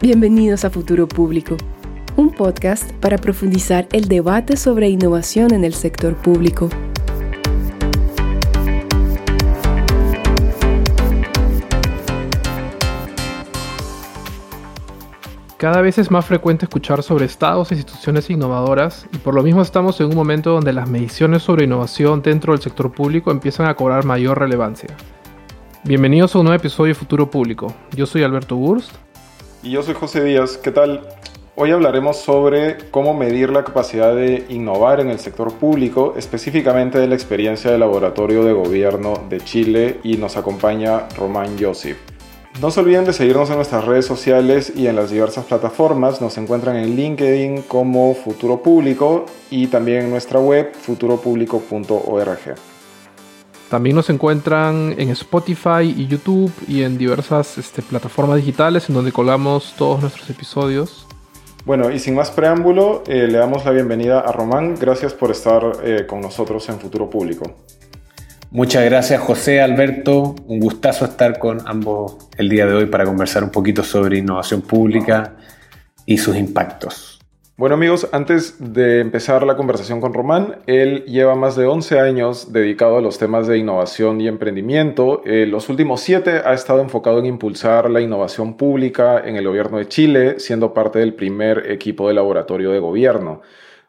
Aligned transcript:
Bienvenidos 0.00 0.64
a 0.64 0.70
Futuro 0.70 1.08
Público, 1.08 1.56
un 2.14 2.30
podcast 2.30 2.92
para 3.00 3.18
profundizar 3.18 3.88
el 3.90 4.06
debate 4.06 4.56
sobre 4.56 4.88
innovación 4.88 5.52
en 5.52 5.64
el 5.64 5.74
sector 5.74 6.14
público. 6.14 6.68
Cada 15.56 15.80
vez 15.80 15.98
es 15.98 16.12
más 16.12 16.24
frecuente 16.24 16.66
escuchar 16.66 17.02
sobre 17.02 17.24
estados 17.24 17.72
e 17.72 17.74
instituciones 17.74 18.30
innovadoras 18.30 19.08
y 19.12 19.18
por 19.18 19.34
lo 19.34 19.42
mismo 19.42 19.62
estamos 19.62 20.00
en 20.00 20.06
un 20.06 20.14
momento 20.14 20.52
donde 20.52 20.72
las 20.72 20.88
mediciones 20.88 21.42
sobre 21.42 21.64
innovación 21.64 22.22
dentro 22.22 22.52
del 22.52 22.62
sector 22.62 22.92
público 22.92 23.32
empiezan 23.32 23.66
a 23.66 23.74
cobrar 23.74 24.04
mayor 24.04 24.38
relevancia. 24.38 24.90
Bienvenidos 25.82 26.36
a 26.36 26.38
un 26.38 26.44
nuevo 26.44 26.60
episodio 26.60 26.90
de 26.90 27.00
Futuro 27.00 27.28
Público. 27.28 27.74
Yo 27.96 28.06
soy 28.06 28.22
Alberto 28.22 28.54
Wurst. 28.54 29.07
Y 29.62 29.70
yo 29.70 29.82
soy 29.82 29.94
José 29.94 30.22
Díaz. 30.22 30.56
¿Qué 30.56 30.70
tal? 30.70 31.08
Hoy 31.56 31.72
hablaremos 31.72 32.18
sobre 32.18 32.76
cómo 32.92 33.14
medir 33.14 33.50
la 33.50 33.64
capacidad 33.64 34.14
de 34.14 34.46
innovar 34.48 35.00
en 35.00 35.10
el 35.10 35.18
sector 35.18 35.52
público, 35.52 36.14
específicamente 36.16 37.00
de 37.00 37.08
la 37.08 37.16
experiencia 37.16 37.72
del 37.72 37.80
Laboratorio 37.80 38.44
de 38.44 38.52
Gobierno 38.52 39.24
de 39.28 39.40
Chile 39.40 39.98
y 40.04 40.16
nos 40.16 40.36
acompaña 40.36 41.08
Román 41.16 41.56
Josip. 41.60 41.96
No 42.60 42.70
se 42.70 42.80
olviden 42.80 43.04
de 43.04 43.12
seguirnos 43.12 43.50
en 43.50 43.56
nuestras 43.56 43.84
redes 43.84 44.06
sociales 44.06 44.72
y 44.76 44.86
en 44.86 44.94
las 44.94 45.10
diversas 45.10 45.44
plataformas. 45.46 46.20
Nos 46.20 46.38
encuentran 46.38 46.76
en 46.76 46.94
LinkedIn 46.94 47.62
como 47.62 48.14
Futuro 48.14 48.62
Público 48.62 49.26
y 49.50 49.66
también 49.66 50.04
en 50.04 50.10
nuestra 50.10 50.38
web 50.38 50.72
futuropublico.org. 50.74 52.77
También 53.70 53.96
nos 53.96 54.08
encuentran 54.08 54.94
en 54.96 55.10
Spotify 55.10 55.82
y 55.82 56.06
YouTube 56.06 56.52
y 56.66 56.82
en 56.84 56.96
diversas 56.96 57.58
este, 57.58 57.82
plataformas 57.82 58.36
digitales 58.36 58.88
en 58.88 58.94
donde 58.94 59.12
colgamos 59.12 59.74
todos 59.76 60.00
nuestros 60.00 60.30
episodios. 60.30 61.06
Bueno, 61.66 61.90
y 61.90 61.98
sin 61.98 62.14
más 62.14 62.30
preámbulo, 62.30 63.02
eh, 63.06 63.26
le 63.28 63.36
damos 63.36 63.66
la 63.66 63.72
bienvenida 63.72 64.20
a 64.20 64.32
Román. 64.32 64.74
Gracias 64.80 65.12
por 65.12 65.30
estar 65.30 65.62
eh, 65.84 66.06
con 66.06 66.22
nosotros 66.22 66.66
en 66.70 66.80
Futuro 66.80 67.10
Público. 67.10 67.56
Muchas 68.50 68.82
gracias 68.86 69.20
José, 69.20 69.60
Alberto. 69.60 70.34
Un 70.46 70.60
gustazo 70.60 71.04
estar 71.04 71.38
con 71.38 71.60
ambos 71.68 72.16
el 72.38 72.48
día 72.48 72.64
de 72.64 72.72
hoy 72.72 72.86
para 72.86 73.04
conversar 73.04 73.44
un 73.44 73.50
poquito 73.50 73.82
sobre 73.82 74.16
innovación 74.16 74.62
pública 74.62 75.36
y 76.06 76.16
sus 76.16 76.36
impactos. 76.36 77.17
Bueno 77.58 77.74
amigos, 77.74 78.06
antes 78.12 78.54
de 78.60 79.00
empezar 79.00 79.44
la 79.44 79.56
conversación 79.56 80.00
con 80.00 80.14
Román, 80.14 80.58
él 80.68 81.04
lleva 81.06 81.34
más 81.34 81.56
de 81.56 81.66
11 81.66 81.98
años 81.98 82.52
dedicado 82.52 82.98
a 82.98 83.00
los 83.00 83.18
temas 83.18 83.48
de 83.48 83.58
innovación 83.58 84.20
y 84.20 84.28
emprendimiento. 84.28 85.22
Eh, 85.24 85.44
los 85.44 85.68
últimos 85.68 86.00
7 86.02 86.42
ha 86.44 86.52
estado 86.52 86.80
enfocado 86.80 87.18
en 87.18 87.26
impulsar 87.26 87.90
la 87.90 88.00
innovación 88.00 88.56
pública 88.56 89.24
en 89.26 89.34
el 89.34 89.44
gobierno 89.44 89.78
de 89.78 89.88
Chile, 89.88 90.38
siendo 90.38 90.72
parte 90.72 91.00
del 91.00 91.14
primer 91.14 91.68
equipo 91.68 92.06
de 92.06 92.14
laboratorio 92.14 92.70
de 92.70 92.78
gobierno. 92.78 93.42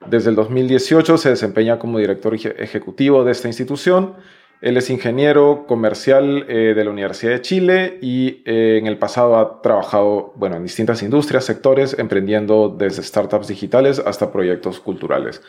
Desde 0.08 0.32
el 0.32 0.36
2018 0.36 1.20
se 1.20 1.30
desempeña 1.30 1.78
como 1.78 2.00
director 2.00 2.34
ejecutivo 2.34 3.24
de 3.24 3.34
esta 3.34 3.50
institución 3.50 4.16
él 4.62 4.76
es 4.76 4.90
ingeniero 4.90 5.66
comercial 5.68 6.46
eh, 6.50 6.74
de 6.76 6.84
la 6.84 6.92
Universidad 6.92 7.32
de 7.32 7.42
Chile 7.42 7.98
y 8.02 8.44
eh, 8.46 8.78
en 8.78 8.88
el 8.88 8.98
pasado 8.98 9.38
ha 9.38 9.62
trabajado 9.62 10.34
bueno, 10.36 10.58
en 10.58 10.64
distintas 10.64 11.02
industrias, 11.02 11.46
sectores, 11.46 11.98
emprendiendo 11.98 12.68
desde 12.70 13.04
startups 13.04 13.48
digitales 13.48 14.00
hasta 14.06 14.32
proyectos 14.32 14.82
culturales. 14.82 15.42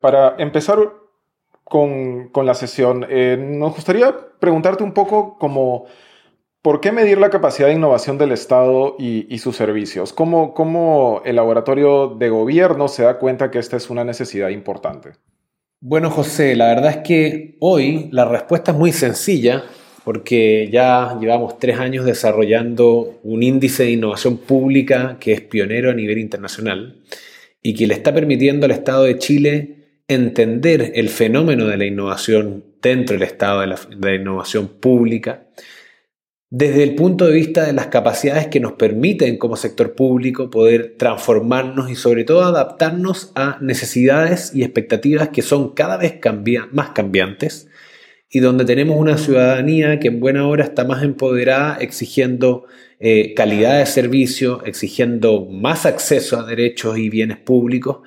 Para 0.00 0.34
empezar 0.38 0.78
con, 1.62 2.30
con 2.30 2.46
la 2.46 2.54
sesión, 2.54 3.06
eh, 3.08 3.36
nos 3.38 3.74
gustaría 3.74 4.14
preguntarte 4.40 4.82
un 4.82 4.92
poco 4.92 5.38
como, 5.38 5.86
¿por 6.60 6.80
qué 6.80 6.90
medir 6.90 7.18
la 7.18 7.30
capacidad 7.30 7.68
de 7.68 7.74
innovación 7.74 8.18
del 8.18 8.32
Estado 8.32 8.96
y, 8.98 9.32
y 9.32 9.38
sus 9.38 9.54
servicios? 9.54 10.12
¿Cómo, 10.12 10.52
¿Cómo 10.52 11.22
el 11.24 11.36
laboratorio 11.36 12.08
de 12.08 12.28
gobierno 12.28 12.88
se 12.88 13.04
da 13.04 13.18
cuenta 13.20 13.52
que 13.52 13.60
esta 13.60 13.76
es 13.76 13.88
una 13.88 14.02
necesidad 14.02 14.48
importante? 14.48 15.12
Bueno, 15.80 16.10
José, 16.10 16.56
la 16.56 16.66
verdad 16.66 16.90
es 16.90 16.96
que 16.98 17.56
hoy 17.60 18.08
la 18.10 18.24
respuesta 18.24 18.72
es 18.72 18.78
muy 18.78 18.92
sencilla 18.92 19.62
porque 20.04 20.68
ya 20.72 21.16
llevamos 21.20 21.60
tres 21.60 21.78
años 21.78 22.04
desarrollando 22.04 23.20
un 23.22 23.44
índice 23.44 23.84
de 23.84 23.92
innovación 23.92 24.38
pública 24.38 25.18
que 25.20 25.32
es 25.32 25.40
pionero 25.40 25.90
a 25.90 25.94
nivel 25.94 26.18
internacional 26.18 26.96
y 27.62 27.74
que 27.74 27.86
le 27.86 27.94
está 27.94 28.12
permitiendo 28.12 28.66
al 28.66 28.72
Estado 28.72 29.04
de 29.04 29.18
Chile 29.18 29.76
entender 30.08 30.92
el 30.96 31.10
fenómeno 31.10 31.66
de 31.68 31.76
la 31.76 31.84
innovación 31.84 32.64
dentro 32.82 33.14
del 33.14 33.22
Estado 33.22 33.60
de 33.60 33.66
la, 33.68 34.14
innovación 34.16 34.66
pública 34.66 35.46
desde 36.50 36.82
el 36.82 36.94
punto 36.94 37.26
de 37.26 37.34
vista 37.34 37.66
de 37.66 37.74
las 37.74 37.88
capacidades 37.88 38.46
que 38.46 38.60
nos 38.60 38.72
permiten 38.72 39.36
como 39.36 39.56
sector 39.56 39.94
público 39.94 40.48
poder 40.48 40.94
transformarnos 40.96 41.90
y 41.90 41.94
sobre 41.94 42.24
todo 42.24 42.44
adaptarnos 42.44 43.32
a 43.34 43.58
necesidades 43.60 44.54
y 44.54 44.62
expectativas 44.62 45.28
que 45.28 45.42
son 45.42 45.74
cada 45.74 45.98
vez 45.98 46.14
más 46.72 46.90
cambiantes 46.90 47.68
y 48.30 48.40
donde 48.40 48.64
tenemos 48.64 48.98
una 48.98 49.18
ciudadanía 49.18 50.00
que 50.00 50.08
en 50.08 50.20
buena 50.20 50.46
hora 50.46 50.64
está 50.64 50.84
más 50.84 51.02
empoderada 51.02 51.78
exigiendo 51.80 52.66
eh, 53.00 53.34
calidad 53.34 53.78
de 53.78 53.86
servicio, 53.86 54.64
exigiendo 54.64 55.46
más 55.46 55.86
acceso 55.86 56.38
a 56.38 56.44
derechos 56.44 56.98
y 56.98 57.08
bienes 57.10 57.38
públicos. 57.38 57.98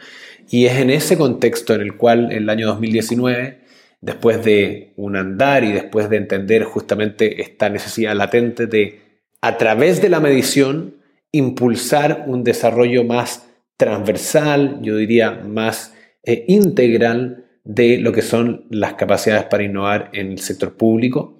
Y 0.50 0.66
es 0.66 0.74
en 0.74 0.90
ese 0.90 1.18
contexto 1.18 1.74
en 1.74 1.82
el 1.82 1.96
cual 1.96 2.32
el 2.32 2.50
año 2.50 2.68
2019 2.68 3.61
después 4.02 4.44
de 4.44 4.94
un 4.98 5.16
andar 5.16 5.64
y 5.64 5.72
después 5.72 6.10
de 6.10 6.18
entender 6.18 6.64
justamente 6.64 7.42
esta 7.42 7.70
necesidad 7.70 8.16
latente 8.16 8.66
de, 8.66 9.00
a 9.42 9.58
través 9.58 10.02
de 10.02 10.10
la 10.10 10.20
medición, 10.20 10.96
impulsar 11.32 12.26
un 12.28 12.44
desarrollo 12.44 13.04
más 13.04 13.48
transversal, 13.78 14.80
yo 14.82 14.98
diría 14.98 15.32
más 15.32 15.94
eh, 16.24 16.46
integral 16.48 17.46
de 17.64 18.00
lo 18.00 18.12
que 18.12 18.22
son 18.22 18.66
las 18.70 18.96
capacidades 18.96 19.46
para 19.46 19.64
innovar 19.64 20.10
en 20.14 20.32
el 20.32 20.40
sector 20.40 20.76
público 20.76 21.38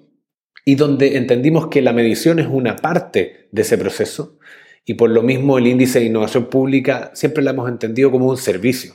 y 0.64 0.76
donde 0.76 1.16
entendimos 1.16 1.66
que 1.66 1.82
la 1.82 1.92
medición 1.92 2.38
es 2.38 2.46
una 2.46 2.76
parte 2.76 3.48
de 3.50 3.62
ese 3.62 3.76
proceso 3.76 4.38
y 4.84 4.94
por 4.94 5.10
lo 5.10 5.22
mismo 5.22 5.58
el 5.58 5.66
índice 5.66 5.98
de 5.98 6.06
innovación 6.06 6.46
pública 6.46 7.10
siempre 7.14 7.42
lo 7.42 7.50
hemos 7.50 7.68
entendido 7.68 8.10
como 8.10 8.28
un 8.28 8.36
servicio, 8.36 8.94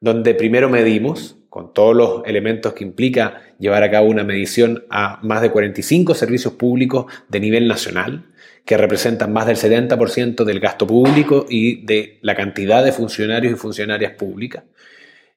donde 0.00 0.34
primero 0.34 0.68
medimos, 0.68 1.38
con 1.52 1.74
todos 1.74 1.94
los 1.94 2.22
elementos 2.24 2.72
que 2.72 2.82
implica 2.82 3.42
llevar 3.58 3.82
a 3.82 3.90
cabo 3.90 4.08
una 4.08 4.24
medición 4.24 4.84
a 4.88 5.20
más 5.22 5.42
de 5.42 5.50
45 5.50 6.14
servicios 6.14 6.54
públicos 6.54 7.12
de 7.28 7.40
nivel 7.40 7.68
nacional, 7.68 8.24
que 8.64 8.78
representan 8.78 9.34
más 9.34 9.46
del 9.46 9.56
70% 9.56 10.44
del 10.44 10.60
gasto 10.60 10.86
público 10.86 11.44
y 11.46 11.84
de 11.84 12.18
la 12.22 12.34
cantidad 12.34 12.82
de 12.82 12.92
funcionarios 12.92 13.52
y 13.52 13.56
funcionarias 13.56 14.14
públicas, 14.14 14.64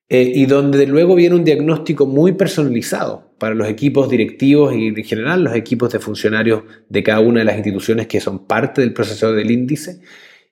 eh, 0.08 0.32
y 0.34 0.46
donde 0.46 0.88
luego 0.88 1.16
viene 1.16 1.36
un 1.36 1.44
diagnóstico 1.44 2.06
muy 2.06 2.32
personalizado 2.32 3.34
para 3.38 3.54
los 3.54 3.68
equipos 3.68 4.10
directivos 4.10 4.74
y 4.74 4.88
en 4.88 5.04
general 5.04 5.44
los 5.44 5.54
equipos 5.54 5.92
de 5.92 6.00
funcionarios 6.00 6.64
de 6.88 7.04
cada 7.04 7.20
una 7.20 7.40
de 7.40 7.46
las 7.46 7.58
instituciones 7.58 8.08
que 8.08 8.22
son 8.22 8.48
parte 8.48 8.80
del 8.80 8.94
proceso 8.94 9.34
del 9.34 9.52
índice, 9.52 10.00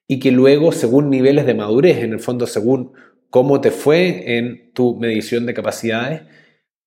y 0.09 0.19
que 0.19 0.33
luego, 0.33 0.73
según 0.73 1.09
niveles 1.09 1.45
de 1.45 1.53
madurez, 1.53 1.99
en 1.99 2.11
el 2.11 2.19
fondo 2.19 2.47
según 2.47 2.91
cómo 3.33 3.61
te 3.61 3.71
fue 3.71 4.37
en 4.37 4.73
tu 4.73 4.95
medición 4.99 5.47
de 5.47 5.55
capacidades. 5.55 6.21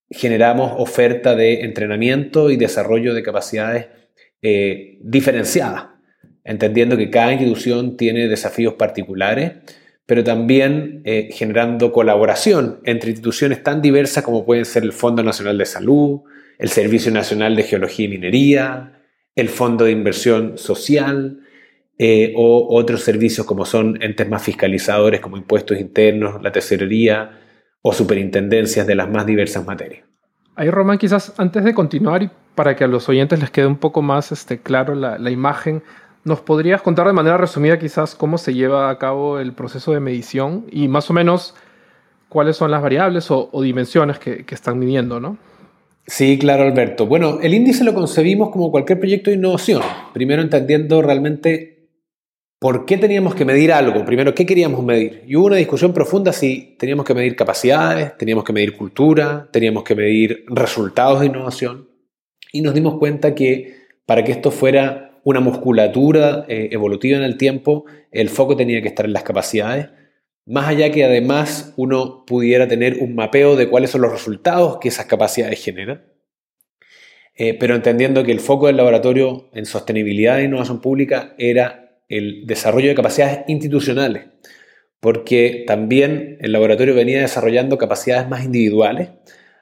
Generamos 0.08 0.74
oferta 0.76 1.34
de 1.34 1.62
entrenamiento 1.62 2.52
y 2.52 2.56
desarrollo 2.56 3.14
de 3.14 3.24
capacidades 3.24 3.88
eh, 4.42 5.00
diferenciadas, 5.02 5.86
entendiendo 6.44 6.96
que 6.96 7.10
cada 7.10 7.32
institución 7.32 7.96
tiene 7.96 8.28
desafíos 8.28 8.74
particulares, 8.74 9.54
pero 10.06 10.22
también 10.22 11.02
eh, 11.04 11.30
generando 11.32 11.90
colaboración 11.90 12.78
entre 12.84 13.10
instituciones 13.10 13.64
tan 13.64 13.82
diversas 13.82 14.22
como 14.22 14.46
pueden 14.46 14.66
ser 14.66 14.84
el 14.84 14.92
Fondo 14.92 15.24
Nacional 15.24 15.58
de 15.58 15.66
Salud, 15.66 16.20
el 16.60 16.68
Servicio 16.68 17.10
Nacional 17.10 17.56
de 17.56 17.64
Geología 17.64 18.06
y 18.06 18.10
Minería, 18.10 19.02
el 19.34 19.48
Fondo 19.48 19.84
de 19.84 19.90
Inversión 19.90 20.58
Social, 20.58 21.40
eh, 21.98 22.34
o 22.36 22.76
otros 22.76 23.02
servicios 23.02 23.46
como 23.46 23.64
son 23.64 24.02
entes 24.02 24.28
más 24.28 24.42
fiscalizadores 24.42 25.20
como 25.20 25.36
impuestos 25.36 25.80
internos, 25.80 26.42
la 26.42 26.52
tesorería 26.52 27.40
o 27.80 27.92
superintendencias 27.92 28.86
de 28.86 28.94
las 28.94 29.08
más 29.08 29.24
diversas 29.24 29.64
materias. 29.64 30.04
Ahí, 30.56 30.70
Román, 30.70 30.98
quizás 30.98 31.32
antes 31.38 31.64
de 31.64 31.74
continuar 31.74 32.22
y 32.22 32.30
para 32.54 32.76
que 32.76 32.84
a 32.84 32.86
los 32.86 33.08
oyentes 33.08 33.40
les 33.40 33.50
quede 33.50 33.66
un 33.66 33.76
poco 33.76 34.02
más 34.02 34.32
este, 34.32 34.58
claro 34.58 34.94
la, 34.94 35.18
la 35.18 35.30
imagen, 35.30 35.82
¿nos 36.24 36.40
podrías 36.40 36.82
contar 36.82 37.06
de 37.06 37.12
manera 37.12 37.36
resumida 37.36 37.78
quizás 37.78 38.14
cómo 38.14 38.38
se 38.38 38.54
lleva 38.54 38.90
a 38.90 38.98
cabo 38.98 39.38
el 39.38 39.52
proceso 39.52 39.92
de 39.92 40.00
medición 40.00 40.66
y 40.70 40.88
más 40.88 41.08
o 41.10 41.12
menos 41.12 41.54
cuáles 42.28 42.56
son 42.56 42.70
las 42.70 42.82
variables 42.82 43.30
o, 43.30 43.48
o 43.52 43.62
dimensiones 43.62 44.18
que, 44.18 44.44
que 44.44 44.54
están 44.54 44.78
midiendo, 44.78 45.20
¿no? 45.20 45.38
Sí, 46.06 46.38
claro, 46.38 46.62
Alberto. 46.62 47.06
Bueno, 47.06 47.40
el 47.42 47.54
índice 47.54 47.84
lo 47.84 47.92
concebimos 47.92 48.50
como 48.50 48.70
cualquier 48.70 48.98
proyecto 48.98 49.30
de 49.30 49.36
innovación, 49.36 49.82
primero 50.12 50.40
entendiendo 50.40 51.02
realmente 51.02 51.75
¿Por 52.66 52.84
qué 52.84 52.98
teníamos 52.98 53.36
que 53.36 53.44
medir 53.44 53.72
algo? 53.72 54.04
Primero, 54.04 54.34
¿qué 54.34 54.44
queríamos 54.44 54.82
medir? 54.82 55.22
Y 55.24 55.36
hubo 55.36 55.46
una 55.46 55.54
discusión 55.54 55.92
profunda 55.92 56.32
si 56.32 56.74
teníamos 56.80 57.06
que 57.06 57.14
medir 57.14 57.36
capacidades, 57.36 58.18
teníamos 58.18 58.42
que 58.42 58.52
medir 58.52 58.76
cultura, 58.76 59.48
teníamos 59.52 59.84
que 59.84 59.94
medir 59.94 60.44
resultados 60.48 61.20
de 61.20 61.26
innovación. 61.26 61.88
Y 62.50 62.62
nos 62.62 62.74
dimos 62.74 62.98
cuenta 62.98 63.36
que 63.36 63.86
para 64.04 64.24
que 64.24 64.32
esto 64.32 64.50
fuera 64.50 65.20
una 65.22 65.38
musculatura 65.38 66.44
eh, 66.48 66.70
evolutiva 66.72 67.16
en 67.16 67.22
el 67.22 67.36
tiempo, 67.36 67.84
el 68.10 68.30
foco 68.30 68.56
tenía 68.56 68.82
que 68.82 68.88
estar 68.88 69.06
en 69.06 69.12
las 69.12 69.22
capacidades, 69.22 69.90
más 70.44 70.66
allá 70.66 70.90
que 70.90 71.04
además 71.04 71.72
uno 71.76 72.24
pudiera 72.26 72.66
tener 72.66 72.96
un 73.00 73.14
mapeo 73.14 73.54
de 73.54 73.68
cuáles 73.68 73.90
son 73.90 74.00
los 74.00 74.10
resultados 74.10 74.78
que 74.80 74.88
esas 74.88 75.06
capacidades 75.06 75.62
generan, 75.62 76.02
eh, 77.36 77.54
pero 77.54 77.76
entendiendo 77.76 78.24
que 78.24 78.32
el 78.32 78.40
foco 78.40 78.66
del 78.66 78.78
laboratorio 78.78 79.50
en 79.52 79.66
sostenibilidad 79.66 80.40
e 80.40 80.46
innovación 80.46 80.80
pública 80.80 81.36
era 81.38 81.85
el 82.08 82.46
desarrollo 82.46 82.88
de 82.88 82.94
capacidades 82.94 83.40
institucionales, 83.48 84.26
porque 85.00 85.64
también 85.66 86.38
el 86.40 86.52
laboratorio 86.52 86.94
venía 86.94 87.20
desarrollando 87.20 87.78
capacidades 87.78 88.28
más 88.28 88.44
individuales, 88.44 89.10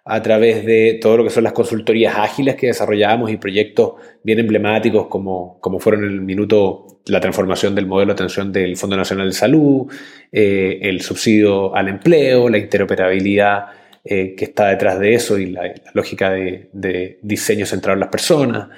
a 0.07 0.23
través 0.23 0.67
de 0.67 0.99
todo 1.01 1.17
lo 1.17 1.25
que 1.25 1.31
son 1.31 1.45
las 1.45 1.55
consultorías 1.55 2.15
ágiles 2.19 2.57
que 2.57 2.67
desarrollábamos 2.67 3.31
y 3.31 3.39
proyectos 3.39 3.95
bien 4.23 4.39
emblemáticos 4.39 5.07
como, 5.07 5.59
como 5.61 5.81
fueron 5.81 6.05
en 6.05 6.11
el 6.11 6.21
minuto 6.21 7.01
la 7.07 7.21
transformación 7.21 7.75
del 7.75 7.87
modelo 7.87 8.13
de 8.13 8.15
atención 8.15 8.53
del 8.53 8.77
Fondo 8.77 8.97
Nacional 8.97 9.29
de 9.29 9.35
Salud, 9.35 9.91
eh, 10.31 10.79
el 10.83 11.01
subsidio 11.01 11.75
al 11.75 11.89
empleo, 11.89 12.51
la 12.51 12.59
interoperabilidad 12.59 13.67
eh, 14.05 14.35
que 14.37 14.45
está 14.45 14.69
detrás 14.69 14.99
de 14.99 15.15
eso 15.15 15.39
y 15.39 15.47
la, 15.47 15.73
lógica 15.95 16.31
de, 16.31 17.19
diseño 17.23 17.65
centrado 17.65 17.95
en 17.95 18.01
las 18.01 18.11
personas, 18.11 18.69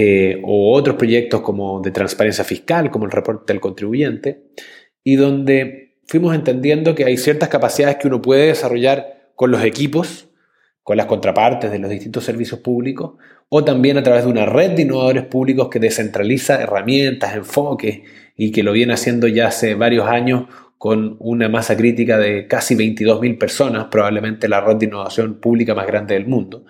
eh, 0.00 0.40
o 0.44 0.74
otros 0.74 0.94
proyectos 0.94 1.40
como 1.40 1.80
de 1.80 1.90
transparencia 1.90 2.44
fiscal, 2.44 2.88
como 2.92 3.04
el 3.04 3.10
reporte 3.10 3.52
del 3.52 3.60
contribuyente, 3.60 4.44
y 5.02 5.16
donde 5.16 5.96
fuimos 6.06 6.36
entendiendo 6.36 6.94
que 6.94 7.04
hay 7.04 7.16
ciertas 7.16 7.48
capacidades 7.48 7.96
que 7.96 8.06
uno 8.06 8.22
puede 8.22 8.46
desarrollar 8.46 9.32
con 9.34 9.50
los 9.50 9.64
equipos 9.64 10.28
con 10.84 10.96
las 10.96 11.06
contrapartes 11.06 11.70
de 11.70 11.80
los 11.80 11.90
distintos 11.90 12.24
servicios 12.24 12.60
públicos, 12.60 13.16
o 13.50 13.62
también 13.62 13.98
a 13.98 14.02
través 14.02 14.24
de 14.24 14.30
una 14.30 14.46
red 14.46 14.70
de 14.70 14.82
innovadores 14.82 15.24
públicos 15.24 15.68
que 15.68 15.80
descentraliza 15.80 16.62
herramientas, 16.62 17.34
enfoques, 17.34 18.00
y 18.36 18.52
que 18.52 18.62
lo 18.62 18.72
viene 18.72 18.94
haciendo 18.94 19.26
ya 19.26 19.48
hace 19.48 19.74
varios 19.74 20.08
años 20.08 20.44
con 20.78 21.16
una 21.18 21.48
masa 21.48 21.76
crítica 21.76 22.16
de 22.18 22.46
casi 22.46 22.74
22.000 22.74 23.36
personas, 23.36 23.88
probablemente 23.90 24.48
la 24.48 24.60
red 24.60 24.76
de 24.76 24.86
innovación 24.86 25.40
pública 25.40 25.74
más 25.74 25.88
grande 25.88 26.14
del 26.14 26.26
mundo. 26.26 26.64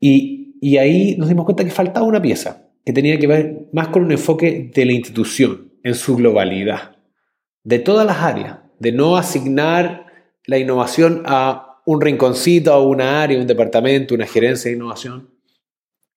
Y, 0.00 0.47
y 0.60 0.76
ahí 0.76 1.16
nos 1.16 1.28
dimos 1.28 1.44
cuenta 1.44 1.64
que 1.64 1.70
faltaba 1.70 2.06
una 2.06 2.22
pieza, 2.22 2.68
que 2.84 2.92
tenía 2.92 3.18
que 3.18 3.26
ver 3.26 3.68
más 3.72 3.88
con 3.88 4.04
un 4.04 4.12
enfoque 4.12 4.70
de 4.74 4.84
la 4.84 4.92
institución 4.92 5.72
en 5.82 5.94
su 5.94 6.16
globalidad, 6.16 6.96
de 7.64 7.78
todas 7.78 8.06
las 8.06 8.18
áreas, 8.18 8.58
de 8.78 8.92
no 8.92 9.16
asignar 9.16 10.06
la 10.46 10.58
innovación 10.58 11.22
a 11.26 11.80
un 11.84 12.00
rinconcito 12.00 12.72
a 12.72 12.82
una 12.82 13.22
área, 13.22 13.38
un 13.38 13.46
departamento, 13.46 14.14
una 14.14 14.26
gerencia 14.26 14.70
de 14.70 14.76
innovación, 14.76 15.30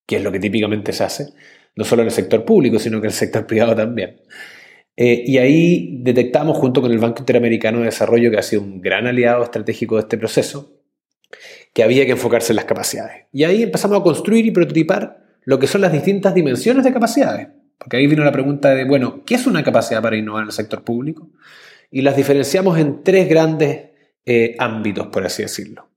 que 0.05 0.17
es 0.17 0.23
lo 0.23 0.31
que 0.31 0.39
típicamente 0.39 0.93
se 0.93 1.03
hace, 1.03 1.33
no 1.75 1.83
solo 1.83 2.01
en 2.01 2.09
el 2.09 2.13
sector 2.13 2.43
público, 2.43 2.79
sino 2.79 2.99
que 2.99 3.07
en 3.07 3.11
el 3.11 3.17
sector 3.17 3.47
privado 3.47 3.75
también. 3.75 4.21
Eh, 4.97 5.23
y 5.25 5.38
ahí 5.38 5.97
detectamos, 6.01 6.57
junto 6.57 6.81
con 6.81 6.91
el 6.91 6.99
Banco 6.99 7.19
Interamericano 7.19 7.79
de 7.79 7.85
Desarrollo, 7.85 8.29
que 8.29 8.38
ha 8.38 8.43
sido 8.43 8.61
un 8.61 8.81
gran 8.81 9.07
aliado 9.07 9.43
estratégico 9.43 9.95
de 9.95 10.01
este 10.01 10.17
proceso, 10.17 10.81
que 11.73 11.83
había 11.83 12.06
que 12.06 12.12
enfocarse 12.12 12.51
en 12.51 12.57
las 12.57 12.65
capacidades. 12.65 13.25
Y 13.31 13.44
ahí 13.44 13.63
empezamos 13.63 14.00
a 14.00 14.03
construir 14.03 14.45
y 14.45 14.51
prototipar 14.51 15.23
lo 15.44 15.59
que 15.59 15.68
son 15.68 15.81
las 15.81 15.91
distintas 15.91 16.33
dimensiones 16.33 16.83
de 16.83 16.94
capacidades. 16.94 17.47
Porque 17.77 17.97
ahí 17.97 18.07
vino 18.07 18.23
la 18.23 18.31
pregunta 18.31 18.75
de, 18.75 18.85
bueno, 18.85 19.23
¿qué 19.25 19.35
es 19.35 19.47
una 19.47 19.63
capacidad 19.63 20.01
para 20.01 20.15
innovar 20.15 20.44
en 20.44 20.47
el 20.47 20.53
sector 20.53 20.83
público? 20.83 21.29
Y 21.89 22.01
las 22.01 22.15
diferenciamos 22.15 22.77
en 22.77 23.03
tres 23.03 23.27
grandes 23.27 23.89
eh, 24.25 24.56
ámbitos, 24.59 25.07
por 25.07 25.25
así 25.25 25.41
decirlo. 25.41 25.89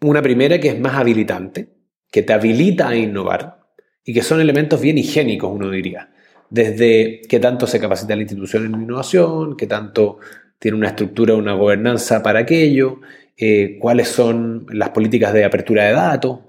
Una 0.00 0.20
primera 0.20 0.58
que 0.58 0.70
es 0.70 0.80
más 0.80 0.94
habilitante, 0.94 1.68
que 2.10 2.22
te 2.22 2.32
habilita 2.32 2.88
a 2.88 2.96
innovar 2.96 3.60
y 4.04 4.12
que 4.12 4.22
son 4.22 4.40
elementos 4.40 4.80
bien 4.80 4.98
higiénicos, 4.98 5.52
uno 5.52 5.70
diría. 5.70 6.10
Desde 6.50 7.22
qué 7.28 7.38
tanto 7.38 7.66
se 7.66 7.78
capacita 7.78 8.16
la 8.16 8.22
institución 8.22 8.66
en 8.66 8.82
innovación, 8.82 9.56
qué 9.56 9.66
tanto 9.66 10.18
tiene 10.58 10.76
una 10.76 10.88
estructura, 10.88 11.34
una 11.34 11.54
gobernanza 11.54 12.22
para 12.22 12.40
aquello, 12.40 13.00
eh, 13.36 13.78
cuáles 13.80 14.08
son 14.08 14.66
las 14.70 14.90
políticas 14.90 15.32
de 15.32 15.44
apertura 15.44 15.86
de 15.86 15.92
datos 15.92 16.40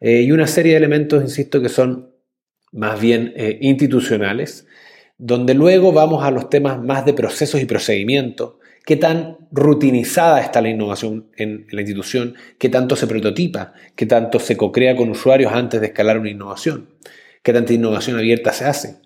eh, 0.00 0.22
y 0.22 0.32
una 0.32 0.46
serie 0.46 0.72
de 0.72 0.78
elementos, 0.78 1.22
insisto, 1.22 1.60
que 1.60 1.68
son 1.68 2.10
más 2.72 3.00
bien 3.00 3.34
institucionales, 3.60 4.66
donde 5.18 5.52
luego 5.52 5.92
vamos 5.92 6.24
a 6.24 6.30
los 6.30 6.48
temas 6.48 6.82
más 6.82 7.04
de 7.04 7.12
procesos 7.12 7.60
y 7.60 7.66
procedimientos, 7.66 8.54
qué 8.84 8.96
tan 8.96 9.36
rutinizada 9.50 10.40
está 10.40 10.60
la 10.60 10.70
innovación 10.70 11.28
en, 11.36 11.66
la 11.70 11.82
institución, 11.82 12.34
qué 12.58 12.68
tanto 12.68 12.96
se 12.96 13.06
prototipa, 13.06 13.74
qué 13.94 14.06
tanto 14.06 14.40
se 14.40 14.56
co-crea 14.56 14.96
con 14.96 15.10
usuarios 15.10 15.52
antes 15.52 15.80
de 15.80 15.88
escalar 15.88 16.18
una 16.18 16.30
innovación, 16.30 16.88
qué 17.42 17.52
tanta 17.52 17.72
innovación 17.72 18.18
abierta 18.18 18.52
se 18.52 18.64
hace. 18.64 18.96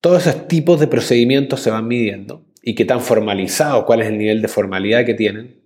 Todos 0.00 0.26
esos 0.26 0.48
tipos 0.48 0.80
de 0.80 0.86
procedimientos 0.86 1.60
se 1.60 1.70
van 1.70 1.86
midiendo 1.86 2.46
y 2.62 2.74
qué 2.74 2.84
tan 2.84 3.00
formalizado, 3.00 3.84
cuál 3.86 4.02
es 4.02 4.08
el 4.08 4.18
nivel 4.18 4.42
de 4.42 4.48
formalidad 4.48 5.04
que 5.04 5.14
tienen. 5.14 5.61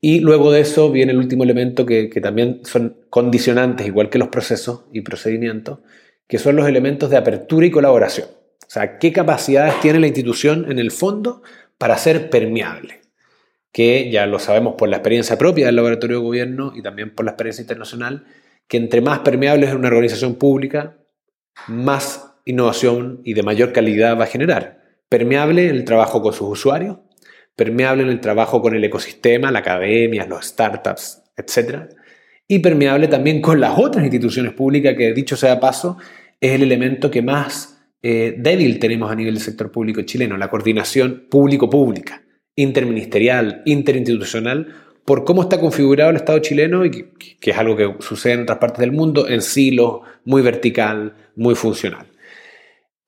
Y 0.00 0.20
luego 0.20 0.52
de 0.52 0.60
eso 0.60 0.90
viene 0.90 1.12
el 1.12 1.18
último 1.18 1.44
elemento 1.44 1.86
que, 1.86 2.08
también 2.22 2.60
son 2.64 2.96
condicionantes, 3.10 3.86
igual 3.86 4.10
que 4.10 4.18
los 4.18 4.28
procesos 4.28 4.84
y 4.92 5.00
procedimientos, 5.00 5.80
que 6.28 6.38
son 6.38 6.56
los 6.56 6.68
elementos 6.68 7.10
de 7.10 7.16
apertura 7.16 7.66
y 7.66 7.70
colaboración. 7.70 8.28
O 8.28 8.70
sea, 8.70 8.98
qué 8.98 9.12
capacidades 9.12 9.80
tiene 9.80 10.00
la 10.00 10.06
institución 10.06 10.70
en 10.70 10.78
el 10.78 10.90
fondo 10.90 11.42
para 11.78 11.96
ser 11.98 12.30
permeable, 12.30 13.00
que 13.72 14.10
ya 14.10 14.26
lo 14.26 14.38
sabemos 14.38 14.74
por 14.76 14.88
la 14.88 14.96
experiencia 14.96 15.38
propia 15.38 15.66
del 15.66 15.76
laboratorio 15.76 16.18
de 16.18 16.24
gobierno 16.24 16.72
y 16.74 16.82
también 16.82 17.14
por 17.14 17.24
la 17.24 17.32
experiencia 17.32 17.62
internacional, 17.62 18.26
que 18.68 18.76
entre 18.76 19.00
más 19.00 19.20
permeable 19.20 19.66
es 19.66 19.74
una 19.74 19.88
organización 19.88 20.34
pública, 20.34 20.96
más 21.68 22.34
innovación 22.44 23.20
y 23.24 23.34
de 23.34 23.42
mayor 23.42 23.72
calidad 23.72 24.18
va 24.18 24.24
a 24.24 24.28
generar. 24.28 24.82
Permeable 25.08 25.68
en 25.68 25.76
el 25.76 25.84
trabajo 25.84 26.20
con 26.20 26.32
sus 26.32 26.48
usuarios, 26.48 26.98
permeable 27.56 28.02
en 28.02 28.10
el 28.10 28.20
trabajo 28.20 28.60
con 28.60 28.74
el 28.74 28.84
ecosistema, 28.84 29.50
la 29.50 29.60
academia, 29.60 30.26
los 30.26 30.46
startups, 30.46 31.22
etc. 31.36 31.88
Y 32.46 32.60
permeable 32.60 33.08
también 33.08 33.40
con 33.40 33.58
las 33.58 33.78
otras 33.78 34.04
instituciones 34.04 34.52
públicas, 34.52 34.94
que 34.96 35.12
dicho 35.14 35.36
sea 35.36 35.58
paso, 35.58 35.96
es 36.40 36.52
el 36.52 36.62
elemento 36.62 37.10
que 37.10 37.22
más 37.22 37.76
eh, 38.02 38.34
débil 38.38 38.78
tenemos 38.78 39.10
a 39.10 39.14
nivel 39.14 39.34
del 39.34 39.42
sector 39.42 39.72
público 39.72 40.02
chileno, 40.02 40.36
la 40.36 40.50
coordinación 40.50 41.26
público-pública, 41.30 42.22
interministerial, 42.54 43.62
interinstitucional, 43.64 44.74
por 45.04 45.24
cómo 45.24 45.42
está 45.42 45.58
configurado 45.58 46.10
el 46.10 46.16
Estado 46.16 46.38
chileno 46.40 46.84
y 46.84 46.90
que, 46.90 47.50
es 47.50 47.56
algo 47.56 47.76
que 47.76 47.94
sucede 48.00 48.34
en 48.34 48.42
otras 48.42 48.58
partes 48.58 48.80
del 48.80 48.92
mundo, 48.92 49.28
en 49.28 49.40
silos, 49.40 50.00
muy 50.24 50.42
vertical, 50.42 51.14
muy 51.36 51.54
funcional. 51.54 52.06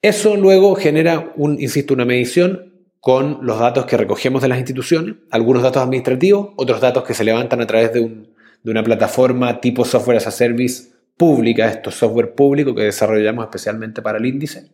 Eso 0.00 0.36
luego 0.36 0.76
genera, 0.76 1.32
un, 1.36 1.60
insisto, 1.60 1.94
una 1.94 2.04
medición 2.04 2.67
con 3.00 3.38
los 3.42 3.58
datos 3.58 3.86
que 3.86 3.96
recogemos 3.96 4.42
de 4.42 4.48
las 4.48 4.58
instituciones, 4.58 5.16
algunos 5.30 5.62
datos 5.62 5.82
administrativos, 5.82 6.50
otros 6.56 6.80
datos 6.80 7.04
que 7.04 7.14
se 7.14 7.24
levantan 7.24 7.60
a 7.60 7.66
través 7.66 7.92
de, 7.92 8.26
una 8.64 8.82
plataforma 8.82 9.60
tipo 9.60 9.84
software 9.84 10.18
as 10.18 10.26
a 10.26 10.30
service 10.30 10.90
pública, 11.16 11.68
esto 11.68 11.90
software 11.90 12.34
público 12.34 12.74
que 12.74 12.82
desarrollamos 12.82 13.44
especialmente 13.44 14.02
para 14.02 14.18
el 14.18 14.26
índice 14.26 14.68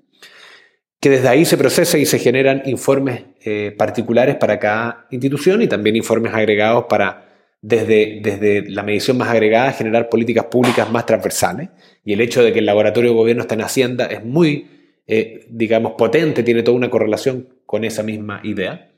que 1.04 1.11
desde 1.11 1.28
ahí 1.28 1.45
se 1.45 1.59
procesa 1.59 1.99
y 1.99 2.07
se 2.07 2.19
generan 2.19 2.62
informes 2.64 3.25
eh, 3.45 3.75
particulares 3.76 4.37
para 4.37 4.59
cada 4.59 5.07
institución 5.11 5.61
y 5.61 5.66
también 5.66 5.97
informes 5.97 6.33
agregados 6.33 6.87
para, 6.88 7.28
desde, 7.61 8.21
desde 8.23 8.71
la 8.71 8.83
medición 8.83 9.19
más 9.19 9.28
agregada, 9.28 9.73
generar 9.73 10.09
políticas 10.09 10.47
públicas 10.47 10.90
más 10.90 11.04
transversales. 11.04 11.69
Y 12.07 12.14
el 12.14 12.23
hecho 12.23 12.43
de 12.43 12.54
que 12.54 12.61
el 12.61 12.64
laboratorio 12.64 13.11
de 13.11 13.16
gobierno 13.16 13.43
está 13.43 13.54
en 13.54 13.61
Hacienda 13.61 14.07
es 14.07 14.25
muy, 14.25 14.66
eh, 15.07 15.45
digamos, 15.50 15.93
potente, 15.93 16.43
tiene 16.43 16.62
toda 16.62 16.78
una 16.78 16.88
correlación 16.88 17.50
con 17.66 17.85
esa 17.85 18.02
misma 18.02 18.40
idea. 18.42 18.90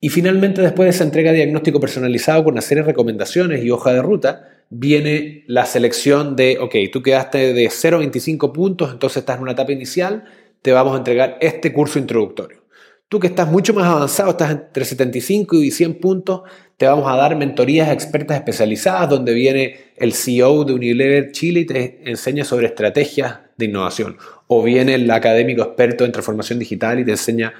Y 0.00 0.08
finalmente, 0.08 0.60
después 0.62 0.86
de 0.86 0.90
esa 0.90 1.04
entrega 1.04 1.30
de 1.30 1.38
diagnóstico 1.38 1.78
personalizado 1.78 2.42
con 2.42 2.54
una 2.54 2.60
serie 2.60 2.82
de 2.82 2.88
recomendaciones 2.88 3.64
y 3.64 3.70
hoja 3.70 3.92
de 3.92 4.02
ruta, 4.02 4.48
viene 4.68 5.44
la 5.46 5.66
selección 5.66 6.34
de, 6.34 6.58
ok, 6.58 6.74
tú 6.92 7.02
quedaste 7.02 7.52
de 7.52 7.68
0 7.70 7.96
a 7.96 8.00
25 8.00 8.52
puntos, 8.52 8.90
entonces 8.90 9.18
estás 9.18 9.36
en 9.36 9.42
una 9.42 9.52
etapa 9.52 9.70
inicial, 9.70 10.24
te 10.62 10.72
vamos 10.72 10.94
a 10.94 10.98
entregar 10.98 11.36
este 11.40 11.72
curso 11.72 11.98
introductorio. 11.98 12.62
Tú 13.08 13.20
que 13.20 13.26
estás 13.26 13.50
mucho 13.50 13.74
más 13.74 13.84
avanzado, 13.84 14.30
estás 14.30 14.50
entre 14.50 14.86
75 14.86 15.56
y 15.56 15.70
100 15.70 16.00
puntos, 16.00 16.42
te 16.78 16.86
vamos 16.86 17.06
a 17.06 17.14
dar 17.14 17.36
mentorías 17.36 17.92
expertas 17.92 18.38
especializadas 18.38 19.10
donde 19.10 19.34
viene 19.34 19.92
el 19.96 20.14
CEO 20.14 20.64
de 20.64 20.72
Unilever 20.72 21.30
Chile 21.30 21.60
y 21.60 21.66
te 21.66 22.10
enseña 22.10 22.44
sobre 22.44 22.68
estrategias 22.68 23.40
de 23.58 23.66
innovación. 23.66 24.16
O 24.54 24.62
viene 24.62 24.96
el 24.96 25.10
académico 25.10 25.62
experto 25.62 26.04
en 26.04 26.12
transformación 26.12 26.58
digital 26.58 27.00
y 27.00 27.06
te 27.06 27.12
enseña 27.12 27.54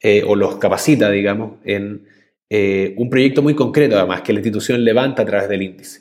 eh, 0.00 0.22
o 0.26 0.34
los 0.34 0.56
capacita, 0.56 1.10
digamos, 1.10 1.58
en 1.64 2.06
eh, 2.48 2.94
un 2.96 3.10
proyecto 3.10 3.42
muy 3.42 3.54
concreto 3.54 3.98
además 3.98 4.22
que 4.22 4.32
la 4.32 4.38
institución 4.38 4.82
levanta 4.82 5.20
a 5.20 5.26
través 5.26 5.50
del 5.50 5.60
índice. 5.60 6.00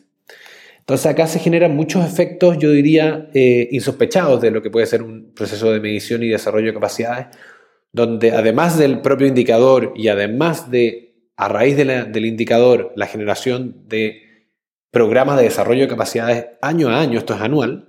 Entonces 0.79 1.08
acá 1.08 1.27
se 1.27 1.39
generan 1.39 1.75
muchos 1.75 2.05
efectos, 2.05 2.58
yo 2.58 2.72
diría, 2.72 3.29
eh, 3.34 3.67
insospechados 3.72 4.39
de 4.39 4.50
lo 4.50 4.62
que 4.62 4.72
puede 4.72 4.86
ser 4.86 5.03
un 5.03 5.34
proceso 5.36 5.74
de 5.74 5.81
medición 5.81 6.24
y 6.24 6.29
desarrollo 6.29 6.67
de 6.67 6.74
capacidades, 6.74 7.27
donde 7.91 8.31
además 8.31 8.77
del 8.77 9.01
propio 9.01 9.27
indicador 9.27 9.91
y 9.98 10.08
además 10.08 10.72
de, 10.72 11.15
a 11.36 11.50
raíz 11.50 11.75
del 11.75 12.25
indicador, 12.25 12.93
la 12.96 13.08
generación 13.08 13.84
de 13.89 14.22
programas 14.89 15.36
de 15.36 15.43
desarrollo 15.43 15.81
de 15.81 15.89
capacidades 15.89 16.46
año 16.62 16.88
a 16.88 17.01
año, 17.01 17.19
esto 17.19 17.36
es 17.36 17.41
anual, 17.41 17.88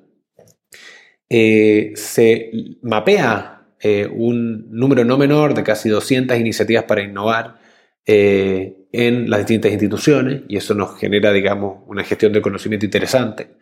eh, 1.30 1.92
se 1.94 2.50
mapea 2.82 3.56
un 4.12 4.68
número 4.70 5.06
no 5.06 5.16
menor 5.16 5.54
de 5.54 5.62
casi 5.62 5.88
200 5.88 6.38
iniciativas 6.38 6.84
para 6.84 7.02
innovar 7.02 7.56
en 8.04 9.30
las 9.30 9.38
distintas 9.38 9.72
instituciones 9.72 10.42
y 10.48 10.58
eso 10.58 10.74
nos 10.74 10.98
genera, 10.98 11.32
digamos, 11.32 11.78
una 11.86 12.04
gestión 12.04 12.30
del 12.34 12.42
conocimiento 12.42 12.84
interesante. 12.84 13.56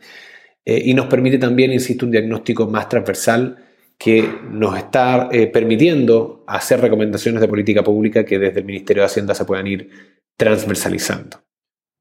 y 0.64 0.92
nos 0.92 1.06
permite 1.06 1.38
también, 1.38 1.72
insisto, 1.72 2.04
un 2.04 2.10
diagnóstico 2.10 2.66
más 2.66 2.88
transversal 2.88 3.58
que 3.96 4.28
nos 4.50 4.76
está 4.76 5.28
permitiendo 5.52 6.42
hacer 6.48 6.80
recomendaciones 6.80 7.40
de 7.40 7.46
política 7.46 7.84
pública 7.84 8.24
que 8.24 8.40
desde 8.40 8.58
el 8.58 8.66
Ministerio 8.66 9.02
de 9.02 9.06
Hacienda 9.06 9.36
se 9.36 9.44
puedan 9.44 9.68
ir 9.68 9.88
transversalizando. 10.36 11.38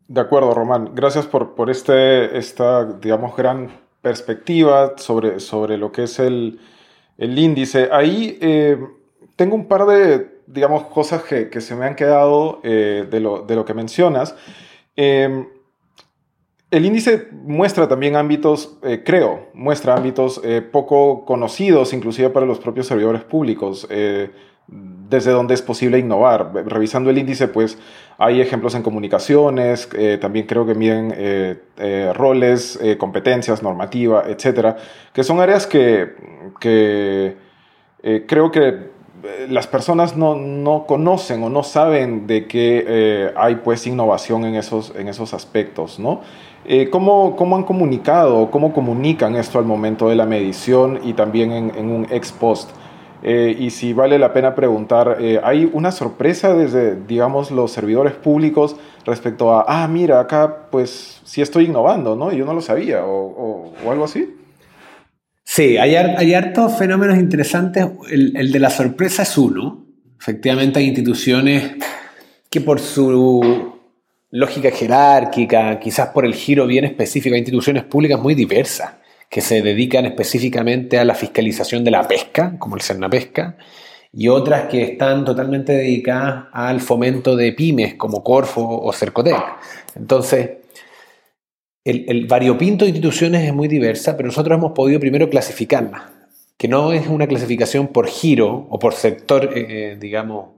De 0.07 0.21
acuerdo, 0.21 0.53
Román. 0.53 0.91
Gracias 0.95 1.25
por, 1.25 1.53
por 1.53 1.69
este, 1.69 2.37
esta, 2.37 2.85
digamos, 2.85 3.35
gran 3.35 3.69
perspectiva 4.07 4.93
sobre, 4.97 5.41
sobre 5.41 5.77
lo 5.77 5.91
que 5.91 6.03
es 6.03 6.17
el, 6.19 6.59
el 7.17 7.37
índice. 7.37 7.89
Ahí 7.91 8.37
eh, 8.39 8.77
tengo 9.35 9.53
un 9.55 9.67
par 9.67 9.85
de, 9.85 10.39
digamos, 10.47 10.83
cosas 10.83 11.23
que, 11.23 11.49
que 11.49 11.59
se 11.59 11.75
me 11.75 11.85
han 11.85 11.95
quedado 11.95 12.61
eh, 12.63 13.05
de, 13.11 13.19
lo, 13.19 13.41
de, 13.41 13.55
lo, 13.57 13.65
que 13.65 13.73
mencionas. 13.73 14.33
Em, 14.95 15.45
el 16.71 16.85
índice 16.85 17.27
muestra 17.33 17.89
también 17.89 18.15
ámbitos, 18.15 18.77
eh, 18.81 19.03
creo, 19.05 19.49
muestra 19.53 19.95
ámbitos 19.95 20.41
poco 20.71 21.25
conocidos, 21.25 21.91
inclusive 21.91 22.29
para 22.29 22.45
los 22.45 22.59
propios 22.59 22.87
servidores 22.87 23.23
públicos 23.23 23.87
desde 24.67 25.31
donde 25.31 25.53
es 25.53 25.61
posible 25.61 25.97
innovar. 25.97 26.51
Revisando 26.65 27.09
el 27.09 27.17
índice, 27.17 27.47
pues 27.47 27.77
hay 28.17 28.41
ejemplos 28.41 28.75
en 28.75 28.83
comunicaciones, 28.83 29.89
eh, 29.97 30.17
también 30.19 30.45
creo 30.45 30.65
que 30.65 30.75
miden 30.75 31.13
eh, 31.15 31.61
eh, 31.77 32.11
roles, 32.13 32.79
competencias, 32.97 33.63
normativa, 33.63 34.23
etcétera, 34.27 34.77
que 35.13 35.23
son 35.23 35.39
áreas 35.39 35.67
que, 35.67 36.13
creo 38.27 38.51
que 38.51 38.97
las 39.49 39.67
personas 39.67 40.15
no, 40.15 40.85
conocen 40.87 41.43
o 41.43 41.49
no 41.49 41.63
saben 41.63 42.27
de 42.27 42.47
que 42.47 43.31
hay 43.35 43.55
pues 43.57 43.85
innovación 43.87 44.45
en 44.45 44.55
esos, 44.55 44.93
en 44.95 45.07
esos 45.07 45.33
aspectos, 45.33 45.99
¿no? 45.99 46.21
¿cómo, 46.91 47.35
¿cómo, 47.35 47.55
han 47.55 47.63
comunicado, 47.63 48.51
cómo 48.51 48.73
comunican 48.73 49.35
esto 49.35 49.59
al 49.59 49.65
momento 49.65 50.09
de 50.09 50.15
la 50.15 50.25
medición 50.25 50.99
y 51.03 51.13
también 51.13 51.51
en 51.51 51.89
un 51.89 52.07
ex 52.09 52.31
post? 52.31 52.71
Eh, 53.23 53.55
y 53.59 53.71
si 53.71 53.93
vale 53.93 54.19
la 54.19 54.31
pena 54.31 54.53
preguntar, 54.53 55.17
eh, 55.19 55.39
¿hay 55.43 55.69
una 55.73 55.91
sorpresa 55.91 56.53
desde, 56.53 56.95
digamos, 56.95 57.49
los 57.51 57.71
servidores 57.71 58.13
públicos 58.13 58.75
respecto 59.05 59.51
a, 59.53 59.65
ah, 59.67 59.87
mira, 59.87 60.19
acá 60.19 60.67
pues 60.69 61.21
sí 61.23 61.41
estoy 61.41 61.65
innovando, 61.65 62.15
¿no? 62.15 62.31
Y 62.31 62.37
yo 62.37 62.45
no 62.45 62.53
lo 62.53 62.61
sabía, 62.61 63.03
o, 63.03 63.73
algo 63.89 64.05
así? 64.05 64.35
Sí, 65.43 65.77
hay, 65.77 65.95
hay 65.95 66.33
hartos 66.33 66.77
fenómenos 66.77 67.17
interesantes. 67.17 67.87
El, 68.09 68.35
el, 68.37 68.51
de 68.51 68.59
la 68.59 68.69
sorpresa 68.69 69.23
es 69.23 69.37
uno. 69.37 69.85
Efectivamente, 70.19 70.79
hay 70.79 70.87
instituciones 70.87 71.75
que 72.49 72.61
por 72.61 72.79
su 72.79 73.73
lógica 74.29 74.69
jerárquica, 74.71 75.79
quizás 75.79 76.09
por 76.09 76.25
el 76.25 76.35
giro 76.35 76.67
bien 76.67 76.85
específico, 76.85 77.33
hay 77.33 77.39
instituciones 77.39 77.83
públicas 77.85 78.19
muy 78.19 78.35
diversas 78.35 78.96
que 79.29 79.41
se 79.41 79.61
dedican 79.61 80.05
específicamente 80.05 80.97
a 80.97 81.05
la 81.05 81.15
fiscalización 81.15 81.83
de 81.83 81.91
la 81.91 82.07
pesca, 82.07 82.57
como 82.59 82.75
el 82.75 82.81
Cernapesca, 82.81 83.57
y 84.13 84.29
otras 84.29 84.67
que 84.69 84.83
están 84.83 85.25
totalmente 85.25 85.73
dedicadas 85.73 86.45
al 86.53 86.81
fomento 86.81 87.35
de 87.35 87.51
pymes, 87.51 87.95
como 87.95 88.23
Corfo 88.23 88.79
o 88.81 88.93
Cercotec. 88.93 89.43
Entonces, 89.95 90.49
el, 91.83 92.25
variopinto 92.27 92.83
de 92.83 92.89
instituciones 92.89 93.45
es 93.45 93.53
muy 93.53 93.67
diversa, 93.67 94.17
pero 94.17 94.27
nosotros 94.27 94.57
hemos 94.57 94.73
podido 94.73 94.99
primero 94.99 95.29
clasificarlas, 95.29 96.03
que 96.57 96.67
no 96.67 96.91
es 96.91 97.07
una 97.07 97.27
clasificación 97.27 97.87
por 97.87 98.07
giro 98.07 98.67
o 98.69 98.79
por 98.79 98.93
sector, 98.93 99.51
eh, 99.55 99.65
eh, 99.93 99.97
digamos, 99.99 100.49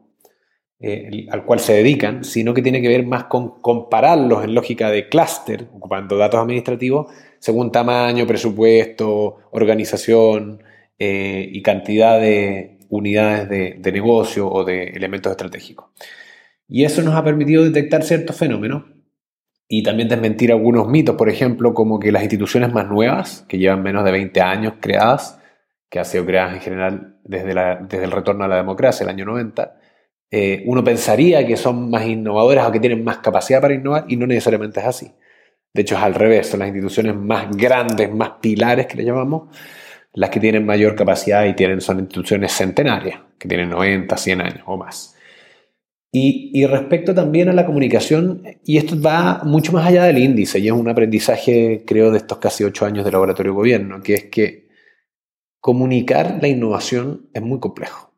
eh, 0.79 1.27
al 1.29 1.45
cual 1.45 1.59
se 1.59 1.73
dedican, 1.73 2.23
sino 2.23 2.53
que 2.53 2.61
tiene 2.61 2.81
que 2.81 2.87
ver 2.87 3.05
más 3.05 3.25
con 3.25 3.61
compararlos 3.61 4.43
en 4.43 4.55
lógica 4.55 4.89
de 4.89 5.09
clúster, 5.09 5.67
ocupando 5.75 6.17
datos 6.17 6.39
administrativos, 6.39 7.11
según 7.39 7.71
tamaño, 7.71 8.27
presupuesto, 8.27 9.37
organización 9.51 10.63
eh, 10.97 11.49
y 11.51 11.61
cantidad 11.61 12.19
de 12.19 12.79
unidades 12.89 13.49
de, 13.49 13.91
negocio 13.91 14.49
o 14.49 14.63
de 14.63 14.89
elementos 14.89 15.31
estratégicos. 15.31 15.87
Y 16.67 16.83
eso 16.83 17.01
nos 17.01 17.15
ha 17.15 17.23
permitido 17.23 17.63
detectar 17.63 18.03
ciertos 18.03 18.35
fenómenos 18.35 18.83
y 19.67 19.83
también 19.83 20.09
desmentir 20.09 20.51
algunos 20.51 20.87
mitos, 20.87 21.15
por 21.15 21.29
ejemplo, 21.29 21.73
como 21.73 21.99
que 21.99 22.11
las 22.11 22.23
instituciones 22.23 22.73
más 22.73 22.87
nuevas, 22.87 23.45
que 23.47 23.57
llevan 23.57 23.83
menos 23.83 24.03
de 24.03 24.11
20 24.11 24.41
años 24.41 24.73
creadas, 24.79 25.39
que 25.89 25.99
han 25.99 26.05
sido 26.05 26.25
creadas 26.25 26.55
en 26.55 26.61
general 26.61 27.19
desde, 27.23 27.53
desde 27.87 28.03
el 28.03 28.11
retorno 28.11 28.43
a 28.43 28.47
la 28.47 28.57
democracia, 28.57 29.03
el 29.03 29.09
año 29.09 29.25
90, 29.25 29.79
eh, 30.31 30.63
uno 30.67 30.83
pensaría 30.83 31.45
que 31.45 31.57
son 31.57 31.89
más 31.89 32.05
innovadoras 32.05 32.67
o 32.67 32.71
que 32.71 32.79
tienen 32.79 33.03
más 33.03 33.17
capacidad 33.17 33.61
para 33.61 33.73
innovar 33.73 34.05
y 34.07 34.15
no 34.15 34.27
necesariamente 34.27 34.79
es 34.79 34.85
así. 34.85 35.11
De 35.73 35.81
hecho, 35.81 35.95
es 35.95 36.01
al 36.01 36.15
revés, 36.15 36.47
son 36.47 36.59
las 36.59 36.69
instituciones 36.69 37.15
más 37.15 37.55
grandes, 37.55 38.13
más 38.13 38.31
pilares 38.41 38.87
que 38.87 38.97
le 38.97 39.05
llamamos, 39.05 39.55
las 40.13 40.29
que 40.29 40.39
tienen 40.39 40.65
mayor 40.65 40.95
capacidad 40.95 41.45
y 41.45 41.55
tienen, 41.55 41.81
son 41.81 41.99
instituciones 41.99 42.51
centenarias, 42.51 43.19
que 43.37 43.47
tienen 43.47 43.69
90, 43.69 44.17
100 44.17 44.41
años 44.41 44.63
o 44.65 44.77
más. 44.77 45.15
Y, 46.11 46.65
respecto 46.65 47.13
también 47.13 47.49
a 47.49 47.53
la 47.53 47.67
comunicación, 47.67 48.41
y 48.65 48.77
esto 48.77 48.99
va 48.99 49.41
mucho 49.43 49.71
más 49.71 49.85
allá 49.85 50.05
del 50.05 50.17
índice, 50.17 50.57
y 50.57 50.65
es 50.67 50.73
un 50.73 50.89
aprendizaje, 50.89 51.83
creo, 51.85 52.09
de 52.09 52.17
estos 52.17 52.39
casi 52.39 52.63
8 52.63 52.85
años 52.85 53.05
de 53.05 53.11
laboratorio 53.11 53.53
gobierno, 53.53 54.01
que 54.01 54.15
es 54.15 54.23
que 54.25 54.69
comunicar 55.59 56.39
la 56.41 56.47
innovación 56.47 57.29
es 57.31 57.43
muy 57.43 57.59
complejo. 57.59 58.11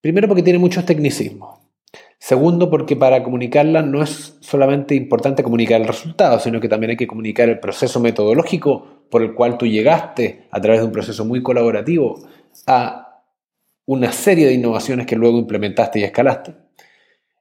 Primero 0.00 0.28
porque 0.28 0.42
tiene 0.42 0.58
muchos 0.58 0.86
tecnicismos. 0.86 1.63
Segundo, 2.26 2.70
porque 2.70 2.96
para 2.96 3.22
comunicarla 3.22 3.82
no 3.82 4.02
es 4.02 4.38
solamente 4.40 4.94
importante 4.94 5.42
comunicar 5.42 5.82
el 5.82 5.86
resultado, 5.86 6.40
sino 6.40 6.58
que 6.58 6.70
también 6.70 6.92
hay 6.92 6.96
que 6.96 7.06
comunicar 7.06 7.50
el 7.50 7.60
proceso 7.60 8.00
metodológico 8.00 9.04
por 9.10 9.20
el 9.20 9.34
cual 9.34 9.58
tú 9.58 9.66
llegaste 9.66 10.46
a 10.50 10.58
través 10.58 10.80
de 10.80 10.86
un 10.86 10.92
proceso 10.92 11.26
muy 11.26 11.42
colaborativo 11.42 12.18
a 12.66 13.20
una 13.84 14.10
serie 14.10 14.46
de 14.46 14.54
innovaciones 14.54 15.06
que 15.06 15.16
luego 15.16 15.38
implementaste 15.38 16.00
y 16.00 16.04
escalaste. 16.04 16.54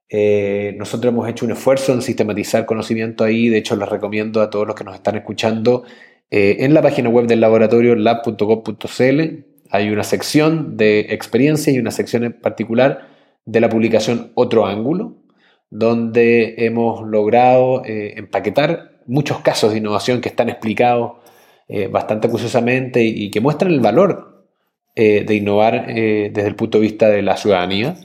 Eh, 0.10 0.76
nosotros 0.78 1.14
hemos 1.14 1.30
hecho 1.30 1.46
un 1.46 1.54
esfuerzo 1.54 1.94
en 1.94 2.02
sistematizar 2.02 2.66
conocimiento 2.66 3.24
ahí, 3.24 3.48
de 3.48 3.60
hecho 3.60 3.78
les 3.78 3.88
recomiendo 3.88 4.42
a 4.42 4.50
todos 4.50 4.68
los 4.68 4.76
que 4.76 4.84
nos 4.84 4.96
están 4.96 5.16
escuchando 5.16 5.84
eh, 6.30 6.58
en 6.60 6.74
la 6.74 6.82
página 6.82 7.08
web 7.08 7.26
del 7.26 7.40
laboratorio 7.40 7.96
lab.gov.cl 7.96 9.22
hay 9.70 9.90
una 9.90 10.04
sección 10.04 10.76
de 10.76 11.00
experiencia 11.12 11.72
y 11.72 11.80
una 11.80 11.92
sección 11.92 12.26
en 12.26 12.34
particular 12.34 13.13
de 13.46 13.60
la 13.62 13.70
publicación 13.70 14.32
Otro 14.36 14.66
Ángulo, 14.66 15.18
donde 15.70 16.56
hemos 16.66 17.02
logrado 17.08 17.84
eh, 17.86 18.14
empaquetar 18.18 19.00
muchos 19.06 19.40
casos 19.40 19.72
de 19.72 19.80
innovación 19.80 20.22
que 20.22 20.30
están 20.30 20.50
explicados 20.50 21.14
eh, 21.68 21.88
bastante 21.88 22.28
acuciosamente 22.28 23.04
y, 23.04 23.32
que 23.32 23.42
muestran 23.42 23.72
el 23.72 23.80
valor 23.80 24.46
eh, 24.96 25.24
de 25.26 25.36
innovar 25.36 25.88
desde 25.88 26.48
el 26.48 26.56
punto 26.56 26.78
de 26.78 26.84
vista 26.84 27.10
de 27.10 27.22
la 27.22 27.38
ciudadanía, 27.38 27.96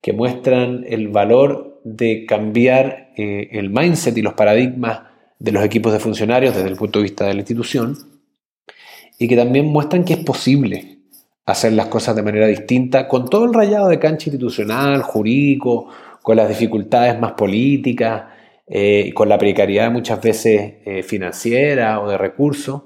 que 0.00 0.12
muestran 0.12 0.84
el 0.86 1.08
valor 1.08 1.80
de 1.84 2.26
cambiar 2.26 3.12
el 3.16 3.70
mindset 3.70 4.16
y 4.16 4.22
los 4.22 4.34
paradigmas 4.34 5.02
de 5.38 5.52
los 5.52 5.64
equipos 5.64 5.92
de 5.92 6.00
funcionarios 6.00 6.54
desde 6.54 6.68
el 6.68 6.76
punto 6.76 6.98
de 6.98 7.04
vista 7.04 7.26
de 7.26 7.34
la 7.34 7.40
institución 7.40 7.96
y 9.18 9.28
que 9.28 9.36
también 9.36 9.66
muestran 9.66 10.04
que 10.04 10.14
es 10.14 10.20
posible 10.20 10.93
hacer 11.46 11.72
las 11.72 11.86
cosas 11.86 12.16
de 12.16 12.22
manera 12.22 12.46
distinta, 12.46 13.06
con 13.08 13.28
todo 13.28 13.44
el 13.44 13.54
rayado 13.54 13.88
de 13.88 13.98
cancha 13.98 14.30
institucional, 14.30 15.02
jurídico, 15.02 15.88
con 16.22 16.36
las 16.36 16.48
dificultades 16.48 17.18
más 17.20 17.32
políticas, 17.32 18.24
eh, 18.66 19.12
con 19.14 19.28
la 19.28 19.36
precariedad 19.36 19.90
muchas 19.90 20.22
veces 20.22 20.74
eh, 20.84 21.02
financiera 21.02 22.00
o 22.00 22.08
de 22.08 22.16
recursos. 22.16 22.82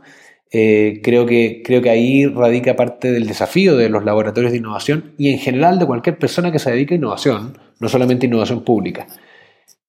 Eh, 0.50 1.00
creo, 1.04 1.26
que, 1.26 1.62
creo 1.64 1.82
que 1.82 1.90
ahí 1.90 2.26
radica 2.26 2.74
parte 2.74 3.12
del 3.12 3.26
desafío 3.26 3.76
de 3.76 3.90
los 3.90 4.04
laboratorios 4.04 4.50
de 4.50 4.58
innovación 4.58 5.14
y 5.18 5.30
en 5.30 5.38
general 5.38 5.78
de 5.78 5.86
cualquier 5.86 6.18
persona 6.18 6.50
que 6.50 6.58
se 6.58 6.70
dedique 6.70 6.94
a 6.94 6.96
innovación, 6.96 7.58
no 7.78 7.88
solamente 7.88 8.26
innovación 8.26 8.64
pública, 8.64 9.06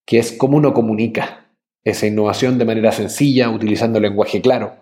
que 0.04 0.18
es 0.18 0.32
cómo 0.32 0.58
uno 0.58 0.74
comunica 0.74 1.46
esa 1.82 2.06
innovación 2.06 2.58
de 2.58 2.66
manera 2.66 2.92
sencilla, 2.92 3.48
utilizando 3.48 4.00
lenguaje 4.00 4.40
claro. 4.42 4.74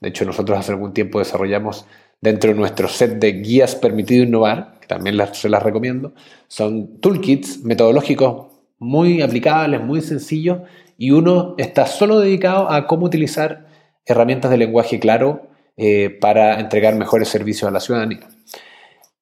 De 0.00 0.10
hecho, 0.10 0.24
nosotros 0.24 0.58
hace 0.58 0.72
algún 0.72 0.94
tiempo 0.94 1.18
desarrollamos 1.18 1.86
dentro 2.24 2.50
de 2.50 2.56
nuestro 2.56 2.88
set 2.88 3.18
de 3.18 3.32
guías 3.32 3.76
permitido 3.76 4.24
innovar, 4.24 4.78
que 4.80 4.86
también 4.86 5.16
se 5.34 5.50
las 5.50 5.62
recomiendo, 5.62 6.14
son 6.48 6.98
toolkits 7.00 7.62
metodológicos 7.62 8.46
muy 8.78 9.20
aplicables, 9.20 9.82
muy 9.82 10.00
sencillos, 10.00 10.60
y 10.96 11.10
uno 11.10 11.54
está 11.58 11.84
solo 11.84 12.20
dedicado 12.20 12.70
a 12.70 12.86
cómo 12.86 13.04
utilizar 13.04 13.66
herramientas 14.06 14.50
de 14.50 14.56
lenguaje 14.56 14.98
claro 14.98 15.50
eh, 15.76 16.16
para 16.18 16.58
entregar 16.60 16.94
mejores 16.96 17.28
servicios 17.28 17.68
a 17.68 17.72
la 17.72 17.80
ciudadanía. 17.80 18.26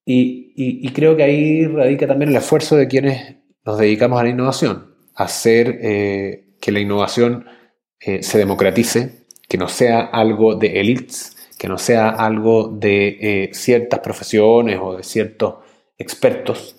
Y, 0.04 0.88
creo 0.92 1.16
que 1.16 1.24
ahí 1.24 1.66
radica 1.66 2.06
también 2.06 2.30
el 2.30 2.36
esfuerzo 2.36 2.76
de 2.76 2.86
quienes 2.86 3.36
nos 3.64 3.78
dedicamos 3.78 4.20
a 4.20 4.24
la 4.24 4.30
innovación, 4.30 4.94
hacer 5.16 5.78
eh, 5.82 6.54
que 6.60 6.70
la 6.70 6.78
innovación 6.78 7.46
eh, 7.98 8.22
se 8.22 8.38
democratice, 8.38 9.24
que 9.48 9.58
no 9.58 9.66
sea 9.66 10.02
algo 10.02 10.54
de 10.54 10.80
elites, 10.80 11.36
que 11.62 11.68
no 11.68 11.78
sea 11.78 12.08
algo 12.08 12.66
de 12.76 13.18
eh, 13.20 13.50
ciertas 13.52 14.00
profesiones 14.00 14.80
o 14.82 14.96
de 14.96 15.04
ciertos 15.04 15.58
expertos, 15.96 16.74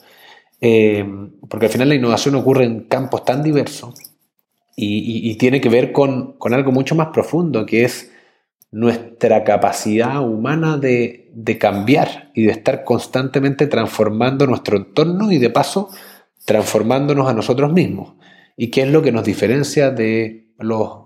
eh, 0.60 1.06
porque 1.48 1.68
al 1.68 1.72
final 1.72 1.88
la 1.88 1.96
innovación 1.96 2.36
ocurre 2.36 2.66
en 2.66 2.82
campos 2.82 3.24
tan 3.24 3.42
diversos 3.42 3.94
y, 4.75 5.34
tiene 5.36 5.62
que 5.62 5.70
ver 5.70 5.94
con, 5.94 6.36
algo 6.52 6.74
mucho 6.74 6.96
más 6.96 7.08
profundo, 7.13 7.66
que 7.66 7.86
es 7.86 8.12
nuestra 8.72 9.46
capacidad 9.46 10.22
humana 10.22 10.75
de, 10.75 11.30
de, 11.34 11.58
cambiar 11.58 12.32
y 12.34 12.44
de 12.44 12.52
estar 12.52 12.84
constantemente 12.84 13.68
transformando 13.68 14.46
nuestro 14.48 14.75
entorno 14.75 15.32
y 15.32 15.38
de 15.38 15.50
paso 15.50 15.92
transformándonos 16.44 17.30
a 17.30 17.34
nosotros 17.34 17.72
mismos. 17.72 18.16
¿Y 18.58 18.68
qué 18.68 18.82
es 18.82 18.90
lo 18.90 19.02
que 19.02 19.13
nos 19.13 19.24
diferencia 19.24 19.92
de 19.92 20.50
los, 20.60 21.04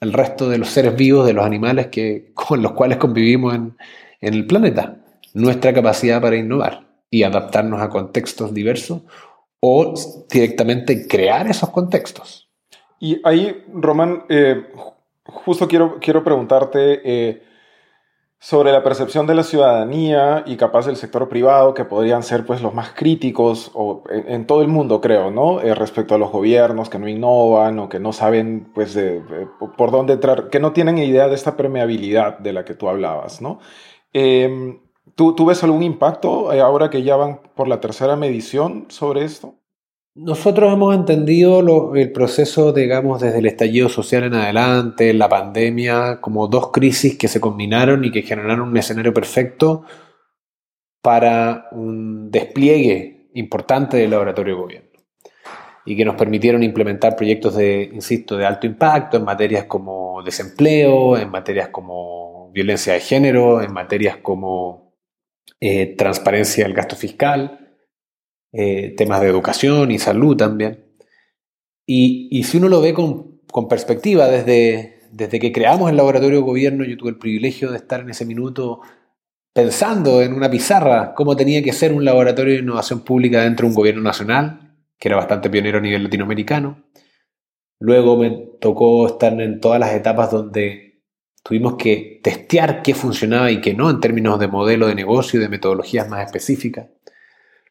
el 0.00 0.12
resto 0.12 0.48
de 0.48 0.58
los 0.58 0.68
seres 0.68 0.96
vivos, 0.96 1.26
de 1.26 1.32
los 1.32 1.44
animales 1.44 1.88
que, 1.88 2.30
con 2.34 2.62
los 2.62 2.72
cuales 2.72 2.98
convivimos 2.98 3.54
en, 3.54 3.76
el 4.20 4.46
planeta? 4.46 4.96
Nuestra 5.34 5.72
capacidad 5.72 6.20
para 6.20 6.36
innovar 6.36 6.86
y 7.10 7.22
adaptarnos 7.22 7.80
a 7.80 7.88
contextos 7.88 8.52
diversos 8.52 9.02
o 9.60 9.94
directamente 10.30 11.06
crear 11.06 11.46
esos 11.48 11.70
contextos. 11.70 12.48
Y 12.98 13.20
ahí, 13.24 13.64
Román, 13.72 14.24
eh, 14.28 14.66
justo 15.24 15.68
quiero, 15.68 15.98
quiero 16.00 16.24
preguntarte 16.24 17.00
eh, 17.04 17.42
sobre 18.40 18.72
la 18.72 18.82
percepción 18.82 19.26
de 19.26 19.34
la 19.34 19.42
ciudadanía 19.42 20.44
y 20.46 20.56
capaz 20.56 20.86
del 20.86 20.96
sector 20.96 21.28
privado, 21.28 21.74
que 21.74 21.84
podrían 21.84 22.22
ser 22.22 22.46
pues 22.46 22.62
los 22.62 22.72
más 22.72 22.92
críticos 22.94 23.70
o 23.74 24.02
en, 24.08 24.46
todo 24.46 24.62
el 24.62 24.68
mundo, 24.68 25.02
creo, 25.02 25.30
¿no? 25.30 25.60
Eh, 25.60 25.74
respecto 25.74 26.14
a 26.14 26.18
los 26.18 26.32
gobiernos 26.32 26.88
que 26.88 26.98
no 26.98 27.06
innovan 27.06 27.78
o 27.78 27.90
que 27.90 28.00
no 28.00 28.14
saben 28.14 28.70
pues 28.74 28.98
por 29.76 29.90
dónde 29.90 30.14
entrar, 30.14 30.48
que 30.48 30.58
no 30.58 30.72
tienen 30.72 30.96
idea 30.96 31.28
de 31.28 31.34
esta 31.34 31.56
permeabilidad 31.56 32.38
de 32.38 32.54
la 32.54 32.64
que 32.64 32.74
tú 32.74 32.88
hablabas, 32.88 33.42
¿no? 33.42 33.60
Em, 34.14 34.80
¿tú, 35.14 35.34
¿Tú 35.34 35.44
ves 35.46 35.62
algún 35.62 35.82
impacto 35.82 36.52
eh, 36.52 36.60
ahora 36.60 36.90
que 36.90 37.02
ya 37.02 37.16
van 37.16 37.40
por 37.54 37.68
la 37.68 37.80
tercera 37.80 38.16
medición 38.16 38.86
sobre 38.88 39.24
esto? 39.24 39.59
Nosotros 40.14 40.72
hemos 40.72 40.94
entendido 40.96 41.94
el 41.94 42.10
proceso, 42.10 42.72
digamos, 42.72 43.20
desde 43.20 43.38
el 43.38 43.46
estallido 43.46 43.88
social 43.88 44.24
en 44.24 44.34
adelante, 44.34 45.14
la 45.14 45.28
pandemia, 45.28 46.20
como 46.20 46.48
dos 46.48 46.72
crisis 46.72 47.16
que 47.16 47.28
se 47.28 47.40
combinaron 47.40 48.04
y 48.04 48.10
que 48.10 48.22
generaron 48.22 48.68
un 48.68 48.76
escenario 48.76 49.14
perfecto 49.14 49.84
para 51.00 51.68
un 51.70 52.30
despliegue 52.30 53.30
importante 53.34 53.98
del 53.98 54.10
laboratorio 54.10 54.54
de 54.56 54.60
gobierno 54.60 54.90
y 55.86 55.96
que 55.96 56.04
nos 56.04 56.16
permitieron 56.16 56.64
implementar 56.64 57.14
proyectos 57.14 57.54
de, 57.54 57.88
insisto, 57.92 58.36
de 58.36 58.46
alto 58.46 58.66
impacto 58.66 59.16
en 59.16 59.24
materias 59.24 59.64
como 59.64 60.22
desempleo, 60.24 61.16
en 61.16 61.30
materias 61.30 61.68
como 61.68 62.50
violencia 62.52 62.94
de 62.94 63.00
género, 63.00 63.62
en 63.62 63.72
materias 63.72 64.16
como 64.16 64.96
eh, 65.60 65.94
transparencia 65.96 66.64
del 66.64 66.74
gasto 66.74 66.96
fiscal 66.96 67.69
eh, 68.52 68.94
temas 68.96 69.20
de 69.20 69.28
educación 69.28 69.90
y 69.90 69.98
salud 69.98 70.36
también. 70.36 70.84
Y, 71.86 72.42
si 72.44 72.58
uno 72.58 72.68
lo 72.68 72.80
ve 72.80 72.94
con, 72.94 73.40
perspectiva, 73.68 74.28
desde, 74.28 75.00
desde 75.10 75.40
que 75.40 75.50
creamos 75.50 75.90
el 75.90 75.96
laboratorio 75.96 76.38
de 76.38 76.44
gobierno, 76.44 76.84
yo 76.84 76.96
tuve 76.96 77.10
el 77.10 77.18
privilegio 77.18 77.70
de 77.70 77.78
estar 77.78 78.00
en 78.00 78.10
ese 78.10 78.24
minuto 78.24 78.80
pensando 79.52 80.22
en 80.22 80.32
una 80.32 80.48
pizarra 80.48 81.14
cómo 81.14 81.36
tenía 81.36 81.62
que 81.62 81.72
ser 81.72 81.92
un 81.92 82.04
laboratorio 82.04 82.54
de 82.54 82.60
innovación 82.60 83.00
pública 83.00 83.42
dentro 83.42 83.66
de 83.66 83.70
un 83.70 83.76
gobierno 83.76 84.02
nacional, 84.02 84.76
que 84.98 85.08
era 85.08 85.16
bastante 85.16 85.50
pionero 85.50 85.78
a 85.78 85.80
nivel 85.80 86.04
latinoamericano. 86.04 86.84
Luego 87.80 88.16
me 88.16 88.30
tocó 88.60 89.06
estar 89.06 89.40
en 89.40 89.58
todas 89.58 89.80
las 89.80 89.92
etapas 89.92 90.30
donde 90.30 91.02
tuvimos 91.42 91.76
que 91.76 92.20
testear 92.22 92.82
qué 92.82 92.94
funcionaba 92.94 93.50
y 93.50 93.60
qué 93.60 93.74
no 93.74 93.90
en 93.90 94.00
términos 94.00 94.38
de 94.38 94.48
modelo 94.48 94.86
de 94.86 94.94
negocio 94.94 95.40
y 95.40 95.42
de 95.42 95.48
metodologías 95.48 96.08
más 96.08 96.26
específicas. 96.26 96.88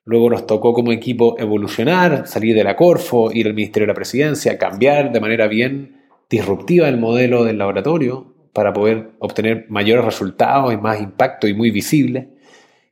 Luego 0.06 0.30
nos 0.30 0.48
tocó 0.48 0.74
como 0.74 0.92
equipo 0.92 1.36
evolucionar, 1.40 2.28
salir 2.28 2.56
de 2.56 2.64
la 2.64 2.76
Corfo, 2.76 3.32
ir 3.32 3.48
al 3.48 3.54
Ministerio 3.54 3.86
de 3.86 3.94
la 3.94 3.96
Presidencia, 3.96 4.58
cambiar 4.58 5.12
de 5.12 5.20
manera 5.20 5.48
bien 5.48 6.00
disruptiva 6.30 6.88
el 6.88 6.98
modelo 6.98 7.44
del 7.44 7.58
laboratorio 7.58 8.34
para 8.54 8.74
poder 8.74 9.12
obtener 9.20 9.66
mayores 9.70 10.06
resultados 10.06 10.74
y 10.74 10.78
más 10.78 11.00
impacto 11.00 11.48
y 11.48 11.54
muy 11.54 11.72
visible. 11.72 12.30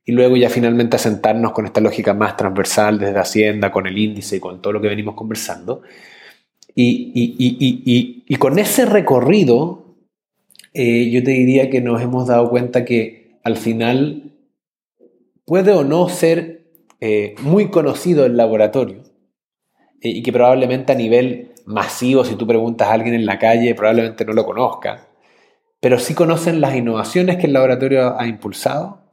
Y 0.06 0.14
luego 0.14 0.38
ya 0.38 0.50
finalmente 0.50 0.96
asentarnos 0.96 1.52
con 1.52 1.66
esta 1.66 1.82
lógica 1.82 2.14
más 2.14 2.38
transversal 2.38 3.00
desde 3.00 3.20
Hacienda, 3.20 3.72
con 3.72 3.88
el 3.88 3.98
índice 3.98 4.38
y 4.38 4.40
con 4.40 4.62
todo 4.62 4.74
lo 4.74 4.82
que 4.82 4.88
venimos 4.88 5.16
conversando. 5.16 5.82
Y, 6.80 8.38
con 8.38 8.60
ese 8.60 8.86
recorrido, 8.86 9.96
eh, 10.74 11.10
yo 11.10 11.24
te 11.24 11.32
diría 11.32 11.70
que 11.70 11.82
nos 11.82 12.02
hemos 12.02 12.28
dado 12.28 12.50
cuenta 12.50 12.86
que 12.86 13.40
al 13.44 13.58
final 13.58 14.32
puede 15.44 15.72
o 15.72 15.84
no 15.84 16.08
ser 16.08 16.67
eh, 17.00 17.36
muy 17.42 17.70
conocido 17.70 18.26
el 18.26 18.38
laboratorio 18.38 19.04
eh, 20.02 20.10
y 20.10 20.24
que 20.24 20.32
probablemente 20.32 20.92
a 20.94 20.96
nivel 20.96 21.54
masivo, 21.66 22.24
si 22.24 22.36
tú 22.36 22.48
preguntas 22.48 22.88
a 22.88 22.94
alguien 22.94 23.14
en 23.14 23.26
la 23.26 23.38
calle, 23.38 23.76
probablemente 23.76 24.26
no 24.26 24.34
lo 24.34 24.46
conozca, 24.46 25.08
pero 25.80 26.00
sí 26.00 26.14
conocen 26.14 26.62
las 26.62 26.76
innovaciones 26.76 27.38
que 27.38 27.48
el 27.48 27.54
laboratorio 27.54 28.20
ha 28.20 28.28
impulsado 28.28 29.12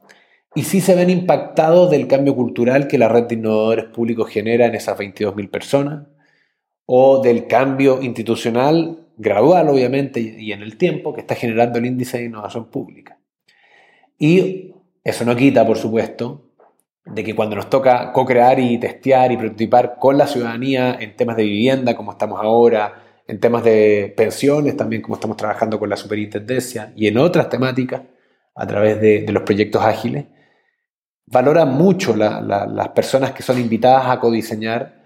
y 0.55 0.63
sí 0.63 0.79
se 0.81 0.95
ven 0.95 1.09
impactados 1.09 1.91
del 1.91 2.07
cambio 2.07 2.35
cultural 2.35 2.87
que 2.87 2.97
la 2.97 3.09
red 3.09 3.23
de 3.23 3.35
innovadores 3.35 3.85
públicos 3.85 4.29
genera 4.29 4.65
en 4.65 4.75
esas 4.75 4.97
22.000 4.97 5.49
personas 5.49 6.07
o 6.85 7.21
del 7.21 7.47
cambio 7.47 8.01
institucional 8.01 9.07
gradual, 9.17 9.69
obviamente, 9.69 10.19
y 10.19 10.51
en 10.51 10.61
el 10.61 10.77
tiempo 10.77 11.13
que 11.13 11.21
está 11.21 11.35
generando 11.35 11.79
el 11.79 11.85
índice 11.85 12.17
de 12.17 12.25
innovación 12.25 12.69
pública. 12.69 13.19
Y 14.17 14.73
eso 15.03 15.25
no 15.25 15.35
quita, 15.35 15.65
por 15.65 15.77
supuesto, 15.77 16.44
de 17.05 17.23
que 17.23 17.35
cuando 17.35 17.55
nos 17.55 17.69
toca 17.69 18.11
co-crear 18.11 18.59
y 18.59 18.79
testear 18.79 19.31
y 19.31 19.37
prototipar 19.37 19.97
con 19.99 20.17
la 20.17 20.27
ciudadanía 20.27 20.97
en 20.99 21.15
temas 21.15 21.37
de 21.37 21.43
vivienda, 21.43 21.95
como 21.95 22.11
estamos 22.11 22.39
ahora, 22.41 23.03
en 23.27 23.39
temas 23.39 23.63
de 23.63 24.13
pensiones, 24.15 24.75
también 24.75 25.01
como 25.01 25.15
estamos 25.15 25.37
trabajando 25.37 25.79
con 25.79 25.89
la 25.89 25.97
superintendencia 25.97 26.93
y 26.95 27.07
en 27.07 27.17
otras 27.17 27.49
temáticas 27.49 28.01
a 28.55 28.67
través 28.67 28.99
de, 29.01 29.25
los 29.31 29.43
proyectos 29.43 29.83
ágiles, 29.83 30.25
valora 31.25 31.65
mucho 31.65 32.15
las 32.15 32.89
personas 32.89 33.31
que 33.31 33.43
son 33.43 33.59
invitadas 33.59 34.07
a 34.07 34.19
codiseñar 34.19 35.05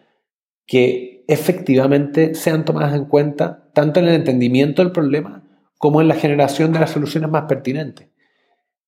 que 0.65 1.25
efectivamente 1.27 2.35
sean 2.35 2.65
tomadas 2.65 2.93
en 2.93 3.05
cuenta 3.05 3.69
tanto 3.73 3.99
en 3.99 4.07
el 4.07 4.15
entendimiento 4.15 4.83
del 4.83 4.91
problema 4.91 5.43
como 5.77 6.01
en 6.01 6.07
la 6.07 6.15
generación 6.15 6.73
de 6.73 6.79
las 6.79 6.91
soluciones 6.91 7.29
más 7.29 7.45
pertinentes. 7.45 8.09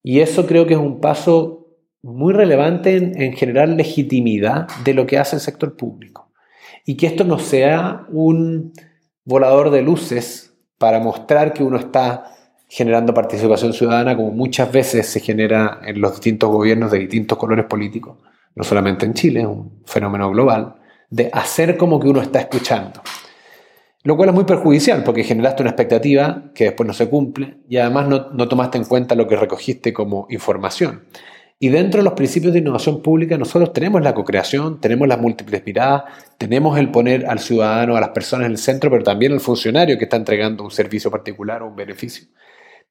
Y 0.03 0.19
eso 0.19 0.45
creo 0.45 0.67
que 0.67 0.73
es 0.73 0.79
un 0.79 0.99
paso 0.99 1.60
muy 2.03 2.33
relevante 2.33 2.95
en, 2.95 3.33
generar 3.33 3.69
legitimidad 3.69 4.67
de 4.83 4.93
lo 4.93 5.05
que 5.05 5.17
hace 5.17 5.35
el 5.35 5.41
sector 5.41 5.75
público. 5.75 6.31
Y 6.85 6.97
que 6.97 7.07
esto 7.07 7.23
no 7.23 7.37
sea 7.37 8.05
un 8.09 8.73
volador 9.23 9.69
de 9.69 9.83
luces 9.83 10.53
para 10.77 10.99
mostrar 10.99 11.53
que 11.53 11.63
uno 11.63 11.77
está 11.77 12.31
generando 12.67 13.13
participación 13.13 13.73
ciudadana 13.73 14.15
como 14.15 14.31
muchas 14.31 14.71
veces 14.71 15.05
se 15.05 15.19
genera 15.19 15.79
en 15.85 16.01
los 16.01 16.13
distintos 16.13 16.49
gobiernos 16.49 16.91
de 16.91 16.99
distintos 16.99 17.37
colores 17.37 17.65
políticos, 17.65 18.17
no 18.55 18.63
solamente 18.63 19.05
en 19.05 19.13
Chile, 19.13 19.41
es 19.41 19.45
un 19.45 19.81
fenómeno 19.85 20.31
global, 20.31 20.75
de 21.09 21.29
hacer 21.33 21.77
como 21.77 21.99
que 21.99 22.07
uno 22.07 22.21
está 22.21 22.39
escuchando. 22.39 23.01
Lo 24.03 24.17
cual 24.17 24.29
es 24.29 24.35
muy 24.35 24.45
perjudicial 24.45 25.03
porque 25.03 25.23
generaste 25.23 25.61
una 25.61 25.71
expectativa 25.71 26.51
que 26.55 26.63
después 26.63 26.87
no 26.87 26.93
se 26.93 27.07
cumple 27.07 27.57
y 27.69 27.77
además 27.77 28.07
no, 28.07 28.31
no 28.31 28.47
tomaste 28.47 28.79
en 28.79 28.85
cuenta 28.85 29.13
lo 29.13 29.27
que 29.27 29.35
recogiste 29.35 29.93
como 29.93 30.25
información. 30.29 31.03
Y 31.63 31.69
dentro 31.69 31.99
de 31.99 32.03
los 32.03 32.13
principios 32.13 32.53
de 32.53 32.59
innovación 32.59 33.03
pública 33.03 33.37
nosotros 33.37 33.71
tenemos 33.71 34.01
la 34.01 34.15
co-creación, 34.15 34.81
tenemos 34.81 35.07
las 35.07 35.21
múltiples 35.21 35.63
miradas, 35.63 36.05
tenemos 36.39 36.79
el 36.79 36.89
poner 36.89 37.27
al 37.27 37.37
ciudadano, 37.37 37.95
a 37.95 38.01
las 38.01 38.09
personas 38.09 38.47
en 38.47 38.53
el 38.53 38.57
centro, 38.57 38.89
pero 38.89 39.03
también 39.03 39.31
al 39.31 39.41
funcionario 39.41 39.95
que 39.99 40.05
está 40.05 40.17
entregando 40.17 40.63
un 40.63 40.71
servicio 40.71 41.11
particular 41.11 41.61
o 41.61 41.67
un 41.67 41.75
beneficio. 41.75 42.25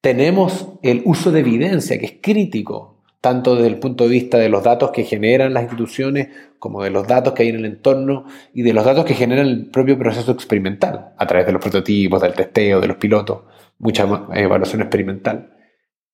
Tenemos 0.01 0.69
el 0.85 1.03
uso 1.05 1.33
de 1.33 1.41
evidencia, 1.41 1.99
que 1.99 2.07
es 2.07 2.15
crítico, 2.23 3.03
tanto 3.21 3.57
desde 3.57 3.67
el 3.67 3.81
punto 3.81 4.05
de 4.05 4.11
vista 4.11 4.39
de 4.39 4.49
los 4.49 4.63
datos 4.63 4.93
que 4.93 5.03
generan 5.03 5.53
las 5.53 5.65
instituciones, 5.65 6.29
como 6.61 6.85
de 6.85 6.91
los 6.91 7.09
datos 7.09 7.33
que 7.33 7.43
hay 7.43 7.49
en 7.49 7.57
el 7.57 7.65
entorno 7.65 8.27
y 8.55 8.63
de 8.63 8.73
los 8.73 8.85
datos 8.85 9.05
que 9.05 9.15
generan 9.15 9.49
el 9.49 9.71
propio 9.71 9.99
proceso 9.99 10.31
experimental, 10.31 11.13
a 11.19 11.27
través 11.27 11.45
de 11.45 11.53
los 11.53 11.61
prototipos, 11.61 12.23
del 12.23 12.35
testeo, 12.35 12.81
de 12.81 12.87
los 12.87 12.99
pilotos, 12.99 13.43
mucha 13.81 14.07
evaluación 14.33 14.81
experimental 14.81 15.57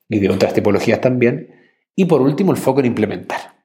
y 0.08 0.20
de 0.20 0.30
otras 0.30 0.54
tipologías 0.54 1.02
también 1.02 1.55
y 1.96 2.04
por 2.04 2.20
último, 2.20 2.52
el 2.52 2.58
foco 2.58 2.80
en 2.80 2.86
implementar. 2.86 3.56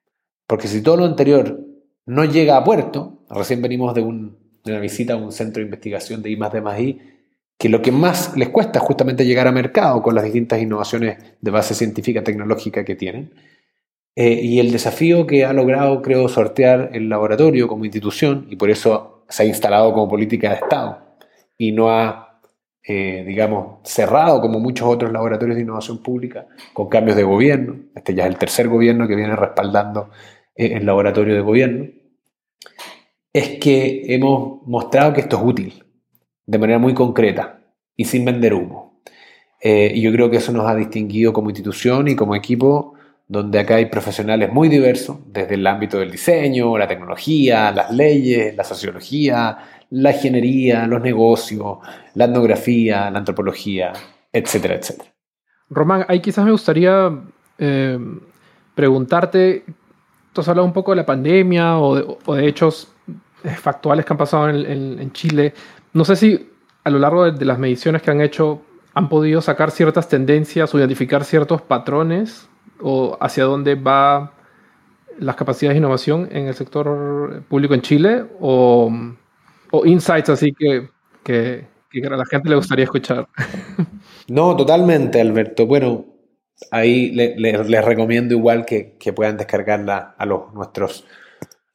Porque 0.48 0.68
si 0.68 0.82
todo 0.82 0.98
lo 0.98 1.06
anterior 1.06 1.60
no 2.06 2.26
llega 2.26 2.58
a 2.58 2.64
puerto, 2.64 3.20
recién 3.30 3.62
venimos 3.62 3.94
de, 3.94 4.02
una 4.02 4.80
visita 4.80 5.14
a 5.14 5.18
un 5.18 5.32
centro 5.32 5.60
de 5.60 5.66
investigación 5.66 6.22
de 6.22 6.32
I 6.32 7.00
que 7.58 7.70
lo 7.70 7.82
que 7.82 7.92
más 7.92 8.36
les 8.36 8.50
cuesta 8.50 8.80
es 8.80 8.86
justamente 8.86 9.26
llegar 9.26 9.48
a 9.48 9.52
mercado 9.52 10.02
con 10.02 10.16
las 10.16 10.24
distintas 10.24 10.60
innovaciones 10.60 11.18
de 11.40 11.52
base 11.52 11.76
científica 11.76 12.24
tecnológica 12.24 12.84
que 12.84 12.96
tienen. 12.96 13.34
Eh, 14.16 14.40
y 14.42 14.60
el 14.60 14.72
desafío 14.72 15.28
que 15.28 15.46
ha 15.46 15.54
logrado, 15.54 16.02
creo, 16.02 16.28
sortear 16.28 16.90
el 16.94 17.08
laboratorio 17.08 17.68
como 17.68 17.86
institución, 17.86 18.48
y 18.50 18.56
por 18.56 18.70
eso 18.70 19.26
se 19.30 19.44
ha 19.44 19.46
instalado 19.46 19.94
como 19.94 20.10
política 20.10 20.50
de 20.50 20.56
Estado, 20.56 21.16
y 21.58 21.72
no 21.72 21.92
ha 21.92 22.21
eh, 22.84 23.24
digamos, 23.28 23.80
cerrado 23.84 24.42
como 24.42 24.60
muchos 24.60 24.88
otros 24.88 25.12
laboratorios 25.12 25.56
de 25.56 25.62
innovación 25.62 26.02
pública, 26.02 26.48
con 26.74 26.90
cambios 26.90 27.16
de 27.16 27.24
gobierno. 27.24 27.76
Este 27.96 28.16
ya 28.16 28.24
es 28.24 28.30
el 28.30 28.38
tercer 28.38 28.68
gobierno 28.68 29.08
que 29.08 29.16
viene 29.16 29.36
respaldando 29.36 30.10
eh, 30.56 30.74
el 30.78 30.86
laboratorio 30.86 31.36
de 31.36 31.42
gobierno. 31.42 31.86
Es 33.34 33.60
que 33.60 34.14
hemos 34.14 34.66
mostrado 34.66 35.14
que 35.14 35.22
esto 35.22 35.38
es 35.38 35.44
útil, 35.44 35.84
de 36.46 36.58
manera 36.58 36.80
muy 36.80 36.94
concreta 36.94 37.62
y 37.96 38.06
sin 38.06 38.26
vender 38.26 38.54
humo. 38.54 39.02
Eh, 39.62 39.92
y 39.94 40.02
yo 40.02 40.12
creo 40.12 40.30
que 40.32 40.38
eso 40.38 40.52
nos 40.52 40.68
ha 40.68 40.76
distinguido 40.76 41.34
como 41.34 41.50
institución 41.50 42.08
y 42.08 42.16
como 42.16 42.36
equipo, 42.36 42.96
donde 43.32 43.60
acá 43.60 43.76
hay 43.76 43.86
profesionales 43.86 44.52
muy 44.52 44.68
diversos, 44.68 45.20
desde 45.28 45.56
el 45.56 45.66
ámbito 45.66 45.98
del 45.98 46.12
diseño, 46.12 46.78
la 46.78 46.86
tecnología, 46.86 47.72
las 47.72 47.90
leyes, 47.90 48.54
la 48.58 48.66
sociología, 48.66 49.58
la 49.92 50.12
ingeniería, 50.12 50.86
los 50.86 51.02
negocios, 51.02 51.78
la 52.14 52.26
etnografía, 52.26 53.10
la 53.10 53.20
antropología, 53.20 53.94
etcétera, 54.34 54.76
etcétera. 54.76 55.12
Román, 55.70 56.06
ahí 56.10 56.20
quizás 56.20 56.44
me 56.44 56.52
gustaría 56.52 57.10
eh, 57.58 57.98
preguntarte, 58.76 59.64
tú 60.34 60.42
has 60.42 60.50
hablado 60.50 60.68
un 60.68 60.74
poco 60.74 60.92
de 60.92 60.98
la 60.98 61.06
pandemia 61.06 61.78
o 61.78 62.36
de, 62.36 62.48
hechos 62.50 62.92
factuales 63.62 64.04
que 64.04 64.12
han 64.12 64.18
pasado 64.18 64.50
en, 64.50 65.10
Chile. 65.14 65.54
No 65.94 66.04
sé 66.04 66.18
si 66.18 66.50
a 66.84 66.90
lo 66.90 67.00
largo 67.00 67.32
de, 67.32 67.46
las 67.46 67.58
mediciones 67.58 68.02
que 68.02 68.12
han 68.12 68.20
hecho 68.20 68.62
han 68.94 69.08
podido 69.08 69.40
sacar 69.40 69.72
ciertas 69.72 70.10
tendencias 70.10 70.76
o 70.76 70.80
identificar 70.80 71.24
ciertos 71.24 71.62
patrones 71.62 72.50
o 72.82 73.18
hacia 73.20 73.44
dónde 73.44 73.76
va 73.76 74.34
las 75.20 75.36
capacidades 75.36 75.76
de 75.76 75.80
innovación 75.80 76.30
en 76.32 76.48
el 76.48 76.54
sector 76.54 77.44
público 77.48 77.74
en 77.74 77.82
Chile 77.82 78.26
o 78.40 78.92
insights 79.86 80.30
así 80.30 80.54
que, 80.54 80.90
que, 81.24 81.68
a 82.06 82.16
la 82.16 82.26
gente 82.26 82.50
le 82.50 82.56
gustaría 82.56 82.86
escuchar. 82.86 83.28
No, 84.28 84.56
totalmente, 84.56 85.20
Alberto. 85.20 85.66
Bueno, 85.66 86.06
ahí 86.70 87.12
les 87.12 87.86
recomiendo 87.86 88.34
igual 88.34 88.66
que, 88.66 88.98
puedan 89.14 89.36
descargarla 89.36 90.16
a 90.18 90.26
los, 90.26 90.54
nuestros 90.54 91.06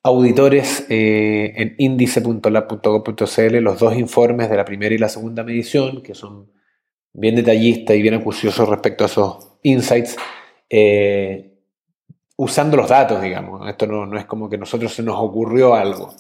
auditores 0.03 0.87
eh, 0.89 1.53
en 1.57 1.75
índice.lab.gov.cl 1.77 3.57
los 3.57 3.79
dos 3.79 3.97
informes 3.97 4.49
de 4.49 4.57
la 4.57 4.65
primera 4.65 4.95
y 4.95 4.99
la 4.99 5.09
segunda 5.09 5.43
medición, 5.43 6.03
que 6.03 6.15
son 6.15 6.51
bien 7.13 7.35
detallistas 7.35 7.97
y 7.97 8.03
bien 8.03 8.15
acuciosos 8.15 8.69
respecto 8.69 9.05
a 9.05 9.09
esos 9.09 9.59
insights, 9.63 10.17
eh, 10.71 11.57
usando 12.37 12.77
los 12.77 12.89
datos, 12.89 13.23
digamos. 13.23 13.69
Esto 13.69 13.87
no, 13.87 14.07
no 14.07 14.19
es 14.19 14.27
como 14.27 14.49
que 14.49 14.57
a 14.57 14.59
nosotros 14.59 14.93
se 14.93 15.03
nos 15.03 15.17
ocurrió 15.19 15.75
algo. 15.75 16.15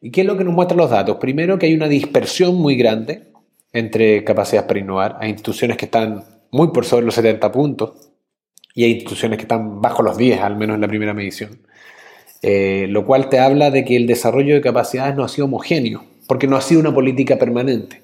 ¿Y 0.00 0.10
qué 0.10 0.20
es 0.20 0.26
lo 0.26 0.36
que 0.36 0.44
nos 0.44 0.54
muestran 0.54 0.78
los 0.78 0.90
datos? 0.90 1.16
Primero 1.16 1.58
que 1.58 1.66
hay 1.66 1.74
una 1.74 1.88
dispersión 1.88 2.56
muy 2.56 2.76
grande 2.76 3.32
entre 3.72 4.24
capacidades 4.24 4.68
para 4.68 4.80
innovar. 4.80 5.16
Hay 5.20 5.30
instituciones 5.30 5.76
que 5.76 5.86
están 5.86 6.24
muy 6.50 6.68
por 6.68 6.84
sobre 6.84 7.06
los 7.06 7.14
70 7.14 7.50
puntos 7.50 8.10
y 8.74 8.84
hay 8.84 8.92
instituciones 8.92 9.38
que 9.38 9.42
están 9.42 9.80
bajo 9.80 10.02
los 10.02 10.16
10, 10.16 10.40
al 10.40 10.56
menos 10.56 10.74
en 10.74 10.82
la 10.82 10.88
primera 10.88 11.14
medición. 11.14 11.62
Eh, 12.42 12.86
lo 12.88 13.06
cual 13.06 13.28
te 13.28 13.40
habla 13.40 13.70
de 13.70 13.84
que 13.84 13.96
el 13.96 14.06
desarrollo 14.06 14.54
de 14.54 14.60
capacidades 14.60 15.16
no 15.16 15.24
ha 15.24 15.28
sido 15.28 15.46
homogéneo, 15.46 16.04
porque 16.28 16.46
no 16.46 16.56
ha 16.56 16.60
sido 16.60 16.80
una 16.80 16.94
política 16.94 17.38
permanente. 17.38 18.02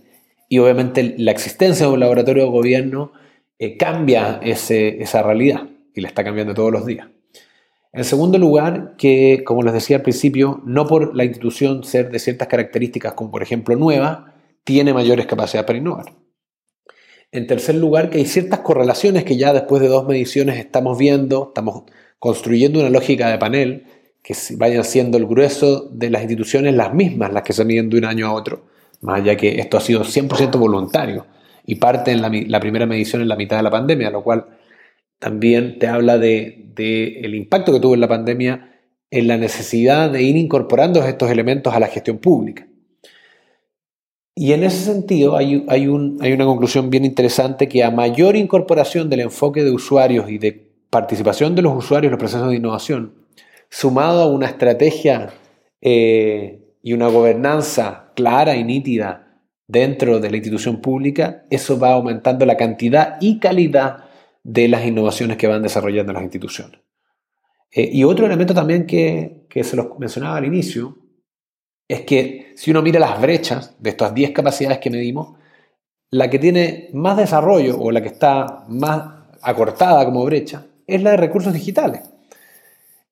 Y 0.48 0.58
obviamente 0.58 1.14
la 1.18 1.30
existencia 1.30 1.86
de 1.86 1.92
un 1.92 2.00
laboratorio 2.00 2.44
de 2.44 2.50
gobierno 2.50 3.12
eh, 3.58 3.76
cambia 3.76 4.40
esa 4.42 5.22
realidad 5.22 5.68
y 5.94 6.00
la 6.00 6.08
está 6.08 6.24
cambiando 6.24 6.54
todos 6.54 6.72
los 6.72 6.86
días. 6.86 7.08
En 7.92 8.04
segundo 8.04 8.38
lugar, 8.38 8.94
que, 8.96 9.42
como 9.44 9.62
les 9.62 9.74
decía 9.74 9.96
al 9.96 10.02
principio, 10.02 10.62
no 10.64 10.86
por 10.86 11.14
la 11.14 11.24
institución 11.24 11.84
ser 11.84 12.10
de 12.10 12.18
ciertas 12.18 12.48
características, 12.48 13.12
como 13.12 13.30
por 13.30 13.42
ejemplo 13.42 13.76
nueva, 13.76 14.34
tiene 14.64 14.94
mayores 14.94 15.26
capacidades 15.26 15.66
para 15.66 15.78
innovar. 15.78 16.06
En 17.32 17.46
tercer 17.46 17.74
lugar, 17.74 18.08
que 18.08 18.18
hay 18.18 18.26
ciertas 18.26 18.60
correlaciones 18.60 19.24
que 19.24 19.36
ya 19.36 19.52
después 19.52 19.82
de 19.82 19.88
dos 19.88 20.06
mediciones 20.06 20.58
estamos 20.58 20.98
viendo, 20.98 21.48
estamos 21.48 21.84
construyendo 22.18 22.80
una 22.80 22.90
lógica 22.90 23.28
de 23.28 23.38
panel 23.38 23.86
que 24.22 24.34
vayan 24.56 24.84
siendo 24.84 25.18
el 25.18 25.26
grueso 25.26 25.88
de 25.90 26.08
las 26.08 26.22
instituciones 26.22 26.74
las 26.74 26.94
mismas, 26.94 27.32
las 27.32 27.42
que 27.42 27.52
se 27.52 27.64
miden 27.64 27.90
de 27.90 27.98
un 27.98 28.04
año 28.04 28.26
a 28.26 28.32
otro, 28.32 28.66
más 29.00 29.20
allá 29.20 29.36
que 29.36 29.58
esto 29.58 29.76
ha 29.76 29.80
sido 29.80 30.02
100% 30.02 30.58
voluntario 30.58 31.26
y 31.66 31.74
parte 31.74 32.12
en 32.12 32.22
la, 32.22 32.30
la 32.30 32.60
primera 32.60 32.86
medición 32.86 33.20
en 33.20 33.28
la 33.28 33.36
mitad 33.36 33.56
de 33.56 33.64
la 33.64 33.70
pandemia, 33.70 34.10
lo 34.10 34.22
cual 34.22 34.46
también 35.22 35.78
te 35.78 35.86
habla 35.86 36.18
de, 36.18 36.72
el 36.76 37.36
impacto 37.36 37.72
que 37.72 37.78
tuvo 37.78 37.94
en 37.94 38.00
la 38.00 38.08
pandemia 38.08 38.72
en 39.08 39.28
la 39.28 39.36
necesidad 39.36 40.10
de 40.10 40.20
ir 40.20 40.36
incorporando 40.36 41.00
estos 41.04 41.30
elementos 41.30 41.72
a 41.72 41.78
la 41.78 41.86
gestión 41.86 42.18
pública. 42.18 42.66
Y 44.34 44.52
en 44.52 44.64
ese 44.64 44.84
sentido 44.84 45.36
hay, 45.36 45.64
hay, 45.68 45.86
una 45.86 46.44
conclusión 46.44 46.90
bien 46.90 47.04
interesante 47.04 47.68
que 47.68 47.84
a 47.84 47.92
mayor 47.92 48.34
incorporación 48.34 49.08
del 49.08 49.20
enfoque 49.20 49.62
de 49.62 49.70
usuarios 49.70 50.28
y 50.28 50.38
de 50.38 50.72
participación 50.90 51.54
de 51.54 51.62
los 51.62 51.76
usuarios 51.76 52.08
en 52.08 52.12
los 52.14 52.18
procesos 52.18 52.48
de 52.48 52.56
innovación, 52.56 53.14
sumado 53.70 54.22
a 54.22 54.26
una 54.26 54.46
estrategia 54.46 55.34
eh, 55.80 56.74
y 56.82 56.94
una 56.94 57.06
gobernanza 57.06 58.10
clara 58.16 58.56
y 58.56 58.64
nítida 58.64 59.38
dentro 59.68 60.18
de 60.18 60.30
la 60.30 60.36
institución 60.38 60.80
pública, 60.80 61.44
eso 61.48 61.78
va 61.78 61.92
aumentando 61.92 62.44
la 62.44 62.56
cantidad 62.56 63.18
y 63.20 63.38
calidad 63.38 64.06
de 64.44 64.68
las 64.68 64.84
innovaciones 64.84 65.36
que 65.36 65.46
van 65.46 65.62
desarrollando 65.62 66.12
las 66.12 66.22
instituciones. 66.22 66.80
Eh, 67.70 67.88
y 67.92 68.04
otro 68.04 68.26
elemento 68.26 68.54
también 68.54 68.86
que, 68.86 69.46
se 69.62 69.76
los 69.76 69.98
mencionaba 69.98 70.36
al 70.36 70.44
inicio, 70.44 70.98
es 71.88 72.02
que 72.02 72.52
si 72.56 72.70
uno 72.70 72.82
mira 72.82 73.00
las 73.00 73.20
brechas 73.20 73.76
de 73.78 73.90
estas 73.90 74.14
10 74.14 74.32
capacidades 74.32 74.78
que 74.78 74.90
medimos, 74.90 75.38
la 76.10 76.28
que 76.28 76.38
tiene 76.38 76.90
más 76.92 77.16
desarrollo 77.16 77.78
o 77.78 77.90
la 77.90 78.02
que 78.02 78.08
está 78.08 78.64
más 78.68 79.24
acortada 79.40 80.04
como 80.04 80.24
brecha 80.24 80.66
es 80.86 81.02
la 81.02 81.12
de 81.12 81.16
recursos 81.16 81.52
digitales. 81.52 82.02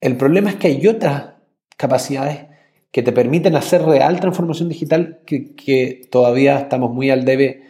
El 0.00 0.16
problema 0.16 0.50
es 0.50 0.56
que 0.56 0.68
hay 0.68 0.86
otras 0.86 1.34
capacidades 1.76 2.46
que 2.90 3.02
te 3.02 3.12
permiten 3.12 3.56
hacer 3.56 3.82
real 3.82 4.20
transformación 4.20 4.68
digital 4.68 5.20
que, 5.24 5.54
que 5.54 6.08
todavía 6.10 6.58
estamos 6.58 6.92
muy 6.92 7.10
al 7.10 7.24
debe 7.24 7.69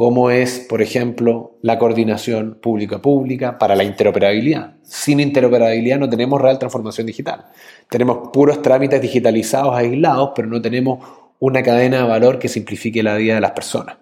como 0.00 0.30
es, 0.30 0.60
por 0.60 0.80
ejemplo, 0.80 1.58
la 1.60 1.78
coordinación 1.78 2.58
pública-pública 2.62 3.58
para 3.58 3.76
la 3.76 3.84
interoperabilidad. 3.84 4.76
Sin 4.82 5.20
interoperabilidad 5.20 5.98
no 5.98 6.08
tenemos 6.08 6.40
real 6.40 6.58
transformación 6.58 7.06
digital. 7.06 7.44
Tenemos 7.90 8.30
puros 8.32 8.62
trámites 8.62 9.02
digitalizados 9.02 9.76
aislados, 9.76 10.30
pero 10.34 10.48
no 10.48 10.62
tenemos 10.62 11.06
una 11.38 11.62
cadena 11.62 11.98
de 11.98 12.08
valor 12.08 12.38
que 12.38 12.48
simplifique 12.48 13.02
la 13.02 13.14
vida 13.16 13.34
de 13.34 13.42
las 13.42 13.50
personas. 13.50 13.98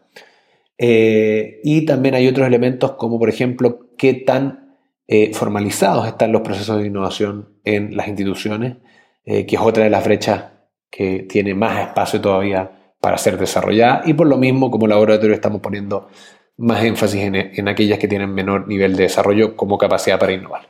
Eh, 0.78 1.58
y 1.64 1.84
también 1.84 2.14
hay 2.14 2.28
otros 2.28 2.46
elementos 2.46 2.92
como, 2.92 3.18
por 3.18 3.28
ejemplo, 3.28 3.88
qué 3.98 4.14
tan 4.14 4.76
eh, 5.08 5.34
formalizados 5.34 6.06
están 6.06 6.30
los 6.30 6.42
procesos 6.42 6.78
de 6.78 6.86
innovación 6.86 7.48
en 7.64 7.96
las 7.96 8.06
instituciones, 8.06 8.76
eh, 9.24 9.46
que 9.46 9.56
es 9.56 9.60
otra 9.60 9.82
de 9.82 9.90
las 9.90 10.04
brechas 10.04 10.44
que 10.92 11.26
tiene 11.28 11.56
más 11.56 11.88
espacio 11.88 12.20
todavía 12.20 12.77
para 13.00 13.18
ser 13.18 13.38
desarrollada 13.38 14.02
y 14.04 14.14
por 14.14 14.26
lo 14.26 14.36
mismo 14.36 14.70
como 14.70 14.86
laboratorio 14.86 15.34
estamos 15.34 15.60
poniendo 15.60 16.08
más 16.56 16.82
énfasis 16.82 17.22
en, 17.22 17.68
aquellas 17.68 17.98
que 17.98 18.08
tienen 18.08 18.34
menor 18.34 18.66
nivel 18.66 18.96
de 18.96 19.04
desarrollo 19.04 19.56
como 19.56 19.78
capacidad 19.78 20.18
para 20.18 20.32
innovar. 20.32 20.68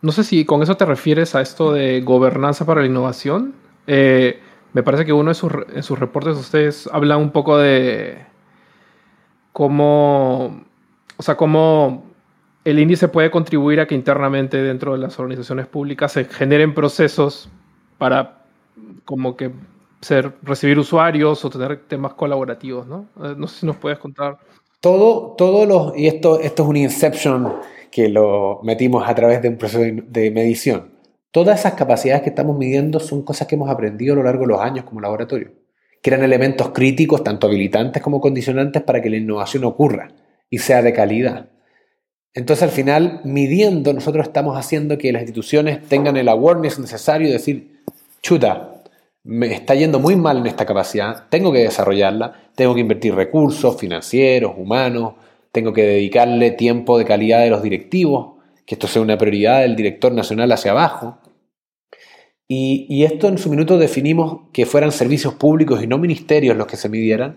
No 0.00 0.12
sé 0.12 0.22
si 0.22 0.44
con 0.44 0.62
eso 0.62 0.76
te 0.76 0.84
refieres 0.84 1.34
a 1.34 1.40
esto 1.40 1.72
de 1.72 2.00
gobernanza 2.02 2.64
para 2.64 2.82
la 2.82 2.86
innovación. 2.86 3.54
Eh, 3.88 4.40
me 4.72 4.84
parece 4.84 5.04
que 5.04 5.12
uno 5.12 5.30
de 5.30 5.34
sus, 5.34 5.52
en 5.74 5.82
sus 5.82 5.98
reportes 5.98 6.36
ustedes 6.36 6.88
hablan 6.92 7.18
un 7.18 7.32
poco 7.32 7.58
de 7.58 8.18
cómo, 9.52 10.62
o 11.16 11.22
sea, 11.22 11.36
cómo 11.36 12.04
el 12.64 12.78
índice 12.78 13.08
puede 13.08 13.32
contribuir 13.32 13.80
a 13.80 13.86
que 13.86 13.96
internamente 13.96 14.62
dentro 14.62 14.92
de 14.92 14.98
las 14.98 15.18
organizaciones 15.18 15.66
públicas 15.66 16.12
se 16.12 16.24
generen 16.24 16.74
procesos 16.74 17.48
para 17.98 18.44
como 19.04 19.36
que 19.36 19.50
ser, 20.00 20.32
recibir 20.42 20.78
usuarios 20.78 21.44
o 21.44 21.50
tener 21.50 21.86
temas 21.88 22.14
colaborativos, 22.14 22.86
¿no? 22.86 23.06
Eh, 23.22 23.34
no 23.36 23.46
sé 23.46 23.60
si 23.60 23.66
nos 23.66 23.76
puedes 23.76 23.98
contar. 23.98 24.38
Todo, 24.80 25.34
todos 25.36 25.66
los, 25.66 25.96
y 25.96 26.06
esto, 26.06 26.40
esto 26.40 26.62
es 26.62 26.68
un 26.68 26.76
inception 26.76 27.54
que 27.90 28.08
lo 28.08 28.60
metimos 28.62 29.08
a 29.08 29.14
través 29.14 29.42
de 29.42 29.48
un 29.48 29.56
proceso 29.56 29.82
de 29.82 30.30
medición. 30.30 30.92
Todas 31.30 31.60
esas 31.60 31.74
capacidades 31.74 32.22
que 32.22 32.30
estamos 32.30 32.56
midiendo 32.56 33.00
son 33.00 33.22
cosas 33.22 33.46
que 33.46 33.54
hemos 33.54 33.70
aprendido 33.70 34.14
a 34.14 34.16
lo 34.16 34.22
largo 34.22 34.42
de 34.42 34.48
los 34.48 34.60
años 34.60 34.84
como 34.84 35.00
laboratorio, 35.00 35.52
que 36.00 36.10
eran 36.10 36.22
elementos 36.22 36.70
críticos, 36.70 37.22
tanto 37.22 37.46
habilitantes 37.46 38.02
como 38.02 38.20
condicionantes, 38.20 38.82
para 38.82 39.02
que 39.02 39.10
la 39.10 39.16
innovación 39.16 39.64
ocurra 39.64 40.08
y 40.48 40.58
sea 40.58 40.80
de 40.80 40.92
calidad. 40.92 41.50
Entonces, 42.34 42.62
al 42.62 42.70
final, 42.70 43.20
midiendo, 43.24 43.92
nosotros 43.92 44.26
estamos 44.26 44.56
haciendo 44.56 44.96
que 44.96 45.12
las 45.12 45.22
instituciones 45.22 45.82
tengan 45.88 46.16
el 46.16 46.28
awareness 46.28 46.78
necesario 46.78 47.26
de 47.26 47.32
decir, 47.34 47.82
chuta, 48.22 48.77
me 49.28 49.52
está 49.52 49.74
yendo 49.74 50.00
muy 50.00 50.16
mal 50.16 50.38
en 50.38 50.46
esta 50.46 50.64
capacidad, 50.64 51.28
tengo 51.28 51.52
que 51.52 51.58
desarrollarla, 51.58 52.32
tengo 52.54 52.74
que 52.74 52.80
invertir 52.80 53.14
recursos 53.14 53.76
financieros, 53.76 54.54
humanos, 54.56 55.16
tengo 55.52 55.74
que 55.74 55.82
dedicarle 55.82 56.52
tiempo 56.52 56.96
de 56.96 57.04
calidad 57.04 57.42
de 57.42 57.50
los 57.50 57.62
directivos, 57.62 58.38
que 58.64 58.76
esto 58.76 58.86
sea 58.86 59.02
una 59.02 59.18
prioridad 59.18 59.60
del 59.60 59.76
director 59.76 60.12
nacional 60.12 60.50
hacia 60.50 60.70
abajo. 60.70 61.18
Y, 62.48 63.04
esto 63.04 63.28
en 63.28 63.36
su 63.36 63.50
minuto 63.50 63.76
definimos 63.76 64.48
que 64.54 64.64
fueran 64.64 64.92
servicios 64.92 65.34
públicos 65.34 65.82
y 65.82 65.86
no 65.86 65.98
ministerios 65.98 66.56
los 66.56 66.66
que 66.66 66.78
se 66.78 66.88
midieran, 66.88 67.36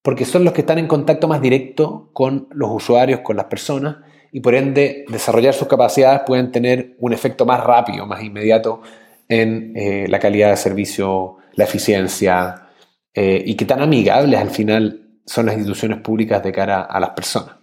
porque 0.00 0.24
son 0.24 0.42
los 0.42 0.54
que 0.54 0.62
están 0.62 0.78
en 0.78 0.86
contacto 0.86 1.28
más 1.28 1.42
directo 1.42 2.08
con 2.14 2.48
los 2.50 2.70
usuarios, 2.70 3.20
con 3.20 3.36
las 3.36 3.46
personas, 3.46 3.98
y 4.32 4.40
por 4.40 4.54
ende 4.54 5.04
desarrollar 5.08 5.52
sus 5.52 5.68
capacidades 5.68 6.22
pueden 6.26 6.50
tener 6.50 6.96
un 6.98 7.12
efecto 7.12 7.44
más 7.44 7.62
rápido, 7.62 8.06
más 8.06 8.22
inmediato 8.22 8.80
en 9.28 9.72
eh, 9.76 10.06
la 10.08 10.18
calidad 10.18 10.50
de 10.50 10.56
servicio, 10.56 11.36
la 11.54 11.64
eficiencia, 11.64 12.66
eh, 13.14 13.42
y 13.44 13.54
que 13.54 13.64
tan 13.64 13.80
amigables 13.80 14.38
al 14.38 14.50
final 14.50 15.02
son 15.24 15.46
las 15.46 15.54
instituciones 15.54 16.00
públicas 16.00 16.42
de 16.42 16.52
cara 16.52 16.82
a 16.82 17.00
las 17.00 17.10
personas. 17.10 17.56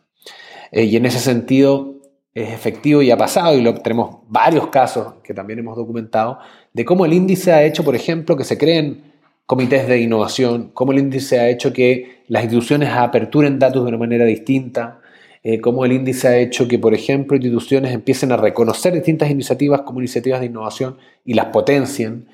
Eh, 0.71 0.85
y 0.85 0.95
en 0.95 1.05
ese 1.05 1.19
sentido 1.19 2.01
es 2.33 2.51
efectivo 2.51 3.01
y 3.01 3.11
ha 3.11 3.17
pasado, 3.17 3.55
y 3.55 3.61
lo, 3.61 3.75
tenemos 3.75 4.21
varios 4.27 4.67
casos 4.67 5.15
que 5.23 5.33
también 5.33 5.59
hemos 5.59 5.77
documentado, 5.77 6.39
de 6.73 6.83
cómo 6.83 7.05
el 7.05 7.13
índice 7.13 7.53
ha 7.53 7.63
hecho, 7.63 7.83
por 7.83 7.95
ejemplo, 7.95 8.35
que 8.35 8.43
se 8.43 8.57
creen 8.57 9.13
comités 9.45 9.87
de 9.87 9.99
innovación, 9.99 10.71
cómo 10.73 10.91
el 10.91 10.99
índice 10.99 11.39
ha 11.39 11.49
hecho 11.49 11.71
que 11.71 12.23
las 12.27 12.43
instituciones 12.43 12.89
aperturen 12.89 13.59
datos 13.59 13.83
de 13.83 13.89
una 13.89 13.97
manera 13.97 14.25
distinta, 14.25 14.99
eh, 15.43 15.59
cómo 15.59 15.83
el 15.83 15.91
índice 15.91 16.27
ha 16.29 16.37
hecho 16.37 16.69
que, 16.69 16.79
por 16.79 16.93
ejemplo, 16.93 17.35
instituciones 17.35 17.93
empiecen 17.93 18.31
a 18.31 18.37
reconocer 18.37 18.93
distintas 18.93 19.29
iniciativas 19.29 19.81
como 19.81 19.99
iniciativas 19.99 20.39
de 20.39 20.45
innovación 20.45 20.97
y 21.25 21.33
las 21.33 21.47
potencien, 21.47 22.27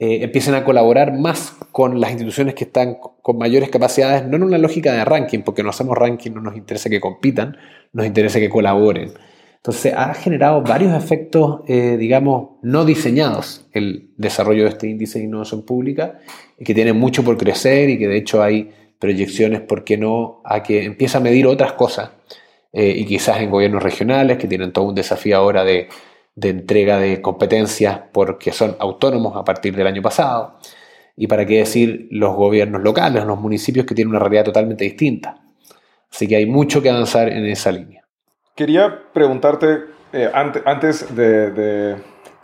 eh, 0.00 0.22
empiecen 0.22 0.54
a 0.54 0.64
colaborar 0.64 1.12
más 1.12 1.56
con 1.70 2.00
las 2.00 2.10
instituciones 2.10 2.54
que 2.54 2.64
están 2.64 2.96
con 3.22 3.38
mayores 3.38 3.68
capacidades, 3.68 4.26
no 4.26 4.36
en 4.36 4.42
una 4.42 4.58
lógica 4.58 4.92
de 4.92 5.04
ranking, 5.04 5.40
porque 5.40 5.62
no 5.62 5.70
hacemos 5.70 5.96
ranking, 5.96 6.32
no 6.32 6.40
nos 6.40 6.56
interesa 6.56 6.90
que 6.90 7.00
compitan, 7.00 7.56
nos 7.92 8.06
interesa 8.06 8.40
que 8.40 8.50
colaboren. 8.50 9.12
Entonces 9.56 9.92
ha 9.96 10.14
generado 10.14 10.62
varios 10.62 10.94
efectos, 10.94 11.60
eh, 11.68 11.96
digamos, 11.96 12.50
no 12.62 12.84
diseñados 12.84 13.66
el 13.72 14.10
desarrollo 14.16 14.64
de 14.64 14.70
este 14.70 14.88
índice 14.88 15.18
de 15.20 15.26
innovación 15.26 15.62
pública 15.62 16.18
y 16.58 16.64
que 16.64 16.74
tiene 16.74 16.92
mucho 16.92 17.24
por 17.24 17.36
crecer 17.36 17.90
y 17.90 17.98
que 17.98 18.08
de 18.08 18.16
hecho 18.16 18.42
hay 18.42 18.70
proyecciones, 18.98 19.60
¿por 19.60 19.84
qué 19.84 19.96
no?, 19.96 20.40
a 20.44 20.62
que 20.62 20.84
empiece 20.84 21.16
a 21.16 21.20
medir 21.20 21.46
otras 21.46 21.72
cosas 21.74 22.10
eh, 22.72 22.94
y 22.96 23.06
quizás 23.06 23.38
en 23.40 23.50
gobiernos 23.50 23.82
regionales 23.82 24.38
que 24.38 24.48
tienen 24.48 24.72
todo 24.72 24.84
un 24.84 24.94
desafío 24.94 25.36
ahora 25.36 25.64
de, 25.64 25.88
de 26.34 26.50
entrega 26.50 26.98
de 26.98 27.20
competencias 27.20 28.00
porque 28.12 28.52
son 28.52 28.76
autónomos 28.78 29.36
a 29.36 29.44
partir 29.44 29.74
del 29.74 29.86
año 29.86 30.02
pasado. 30.02 30.58
Y 31.16 31.26
para 31.26 31.44
qué 31.44 31.58
decir 31.58 32.06
los 32.12 32.36
gobiernos 32.36 32.82
locales, 32.82 33.24
los 33.24 33.40
municipios 33.40 33.84
que 33.86 33.94
tienen 33.94 34.10
una 34.10 34.20
realidad 34.20 34.44
totalmente 34.44 34.84
distinta. 34.84 35.40
Así 36.10 36.28
que 36.28 36.36
hay 36.36 36.46
mucho 36.46 36.80
que 36.80 36.90
avanzar 36.90 37.28
en 37.28 37.44
esa 37.46 37.72
línea. 37.72 38.04
Quería 38.54 39.02
preguntarte, 39.12 39.84
eh, 40.12 40.30
antes 40.32 41.14
de, 41.14 41.96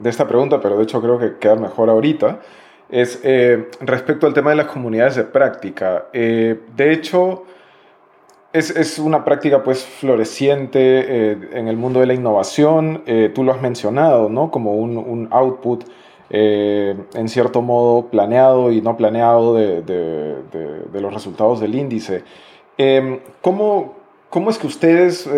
esta 0.04 0.26
pregunta, 0.26 0.60
pero 0.60 0.76
de 0.76 0.82
hecho 0.82 1.00
creo 1.00 1.18
que 1.18 1.38
queda 1.38 1.56
mejor 1.56 1.88
ahorita, 1.88 2.40
es 2.90 3.20
eh, 3.24 3.68
respecto 3.80 4.26
al 4.26 4.34
tema 4.34 4.50
de 4.50 4.56
las 4.56 4.66
comunidades 4.66 5.16
de 5.16 5.24
práctica. 5.24 6.06
Eh, 6.12 6.60
de 6.76 6.92
hecho, 6.92 7.44
es, 8.54 8.98
una 8.98 9.24
práctica 9.24 9.62
pues 9.62 9.84
floreciente 9.84 11.32
en 11.58 11.68
el 11.68 11.76
mundo 11.76 12.00
de 12.00 12.06
la 12.06 12.14
innovación. 12.14 13.02
tú 13.34 13.44
lo 13.44 13.52
has 13.52 13.60
mencionado, 13.60 14.28
¿no? 14.28 14.50
Como 14.50 14.74
un, 14.74 15.28
output 15.30 15.84
en 16.30 17.28
cierto 17.28 17.60
modo 17.60 18.06
planeado 18.06 18.72
y 18.72 18.80
no 18.80 18.96
planeado 18.96 19.54
de, 19.54 19.82
de 19.82 21.00
los 21.00 21.12
resultados 21.12 21.60
del 21.60 21.74
índice. 21.74 22.22
¿cómo, 23.40 23.94
¿Cómo 24.30 24.50
es 24.50 24.58
que 24.58 24.66
ustedes 24.66 25.28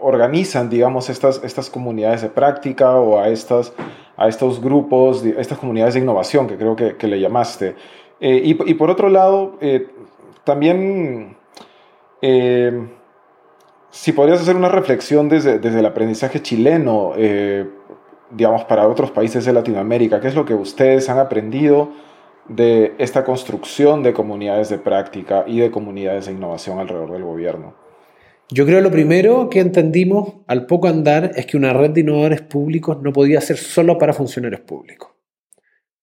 organizan, 0.00 0.70
digamos, 0.70 1.10
estas, 1.10 1.42
estas 1.44 1.70
comunidades 1.70 2.22
de 2.22 2.28
práctica 2.28 2.96
o 2.96 3.18
a, 3.18 3.28
estas, 3.28 3.72
a 4.16 4.28
estos 4.28 4.60
grupos, 4.60 5.24
estas 5.24 5.58
comunidades 5.58 5.94
de 5.94 6.00
innovación 6.00 6.46
que 6.46 6.56
creo 6.56 6.76
que, 6.76 7.06
le 7.06 7.20
llamaste. 7.20 7.74
Eh, 8.20 8.40
y, 8.44 8.74
por 8.74 8.90
otro 8.90 9.08
lado, 9.08 9.56
eh, 9.60 9.86
también, 10.44 11.36
eh, 12.22 12.88
si 13.90 14.12
podrías 14.12 14.40
hacer 14.40 14.56
una 14.56 14.68
reflexión 14.68 15.28
desde, 15.28 15.58
desde 15.58 15.80
el 15.80 15.86
aprendizaje 15.86 16.40
chileno, 16.40 17.12
digamos, 18.30 18.64
para 18.64 18.86
otros 18.86 19.10
países 19.10 19.44
de 19.44 19.52
Latinoamérica, 19.52 20.20
¿qué 20.20 20.28
es 20.28 20.34
lo 20.34 20.44
que 20.44 20.54
ustedes 20.54 21.08
han 21.08 21.18
aprendido 21.18 21.90
de 22.48 22.94
esta 22.98 23.24
construcción 23.24 24.02
de 24.02 24.12
comunidades 24.12 24.68
de 24.68 24.78
práctica 24.78 25.44
y 25.46 25.60
de 25.60 25.70
comunidades 25.70 26.26
de 26.26 26.32
innovación 26.32 26.78
alrededor 26.78 27.12
del 27.12 27.24
gobierno? 27.24 27.74
Yo 28.52 28.66
creo 28.66 28.80
lo 28.80 28.90
primero 28.90 29.48
que 29.48 29.60
entendimos 29.60 30.34
al 30.48 30.66
poco 30.66 30.88
andar 30.88 31.30
es 31.36 31.46
que 31.46 31.56
una 31.56 31.72
red 31.72 31.90
de 31.90 32.00
innovadores 32.00 32.42
públicos 32.42 33.00
no 33.00 33.12
podía 33.12 33.40
ser 33.40 33.56
solo 33.56 33.96
para 33.96 34.12
funcionarios 34.12 34.62
públicos. 34.62 35.09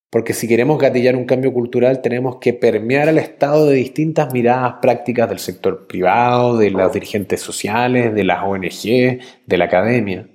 Porque 0.09 0.33
si 0.33 0.47
queremos 0.47 0.79
gatillar 0.79 1.15
un 1.15 1.25
cambio 1.25 1.51
cultural 1.53 2.01
tenemos 2.01 2.37
que 2.37 2.53
permear 2.53 3.09
al 3.09 3.17
Estado 3.17 3.65
de 3.65 3.75
distintas 3.75 4.31
miradas 4.31 4.75
prácticas 4.81 5.27
del 5.29 5.39
sector 5.39 5.85
privado, 5.87 6.57
de 6.57 6.71
los 6.71 6.93
dirigentes 6.93 7.41
sociales, 7.41 8.13
de 8.13 8.23
las 8.23 8.43
ONG, 8.43 9.19
de 9.45 9.57
la 9.57 9.65
academia. 9.65 10.29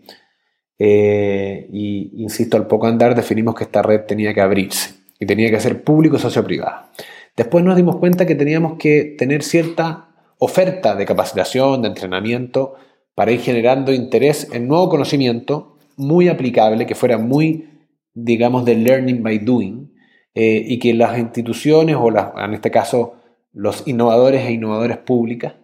Eh, 0.79 1.69
y 1.73 2.23
insisto, 2.23 2.57
al 2.57 2.67
poco 2.67 2.87
andar 2.87 3.15
definimos 3.15 3.55
que 3.55 3.65
esta 3.65 3.83
red 3.83 4.01
tenía 4.01 4.35
que 4.35 4.41
abrirse 4.41 4.95
y 5.19 5.27
tenía 5.27 5.51
que 5.51 5.61
ser 5.61 5.83
público-socio-privada. 5.83 6.91
Después 7.37 7.65
nos 7.65 7.77
dimos 7.77 7.97
cuenta 7.97 8.27
que 8.27 8.35
teníamos 8.35 8.77
que 8.79 9.15
tener 9.17 9.43
cierta 9.43 10.09
oferta 10.39 10.97
de 10.97 11.07
capacitación, 11.07 11.83
de 11.83 11.89
entrenamiento, 11.89 12.75
para 13.15 13.31
ir 13.31 13.41
generando 13.41 13.93
interés 13.93 14.49
en 14.53 14.67
nuevo 14.67 14.89
conocimiento 14.89 15.79
muy 15.97 16.29
aplicable, 16.29 16.87
que 16.87 16.95
fuera 16.95 17.17
muy, 17.19 17.69
digamos, 18.14 18.64
de 18.64 18.77
learning 18.77 19.22
by 19.22 19.38
doing, 19.38 19.92
eh, 20.35 20.62
y 20.66 20.79
que 20.79 20.94
las 20.94 21.18
instituciones, 21.18 21.96
o 21.96 22.09
en 22.09 22.55
este 22.55 22.70
caso 22.70 23.16
los 23.53 23.87
innovadores 23.87 24.46
e 24.46 24.53
innovadoras 24.53 24.98
públicas, 24.98 25.55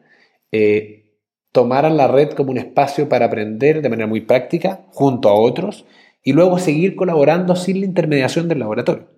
eh, 0.52 1.14
tomaran 1.52 1.96
la 1.96 2.06
red 2.08 2.30
como 2.30 2.50
un 2.50 2.58
espacio 2.58 3.08
para 3.08 3.26
aprender 3.26 3.80
de 3.80 3.88
manera 3.88 4.06
muy 4.06 4.20
práctica 4.20 4.84
junto 4.90 5.28
a 5.30 5.34
otros 5.34 5.86
y 6.22 6.32
luego 6.32 6.58
seguir 6.58 6.96
colaborando 6.96 7.56
sin 7.56 7.80
la 7.80 7.86
intermediación 7.86 8.48
del 8.48 8.58
laboratorio. 8.58 9.08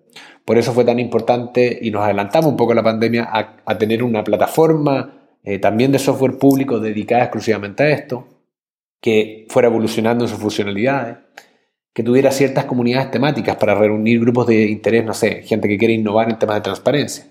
Por 0.45 0.57
eso 0.59 0.73
fue 0.73 0.85
tan 0.85 1.01
importante 1.01 1.79
y 1.83 1.91
nos 1.91 2.03
adelantamos 2.03 2.51
un 2.51 2.57
poco 2.57 2.73
a 2.73 2.77
la 2.77 2.83
pandemia 2.83 3.29
a 3.65 3.79
tener 3.79 4.03
una 4.03 4.23
plataforma 4.23 5.21
eh, 5.43 5.59
también 5.59 5.91
de 5.91 5.99
software 5.99 6.39
público 6.39 6.81
dedicada 6.81 7.23
exclusivamente 7.25 7.83
a 7.83 7.91
esto, 7.91 8.29
que 9.01 9.47
fuera 9.49 9.69
evolucionando 9.69 10.25
en 10.25 10.31
sus 10.31 10.39
funcionalidades, 10.39 11.17
que 12.01 12.05
tuviera 12.05 12.31
ciertas 12.31 12.65
comunidades 12.65 13.11
temáticas 13.11 13.57
para 13.57 13.75
reunir 13.75 14.21
grupos 14.21 14.47
de 14.47 14.71
interés, 14.71 15.05
no 15.05 15.13
sé, 15.13 15.43
gente 15.43 15.69
que 15.69 15.77
quiere 15.77 15.93
innovar 15.93 16.31
en 16.31 16.39
temas 16.39 16.57
de 16.57 16.63
transparencia, 16.63 17.27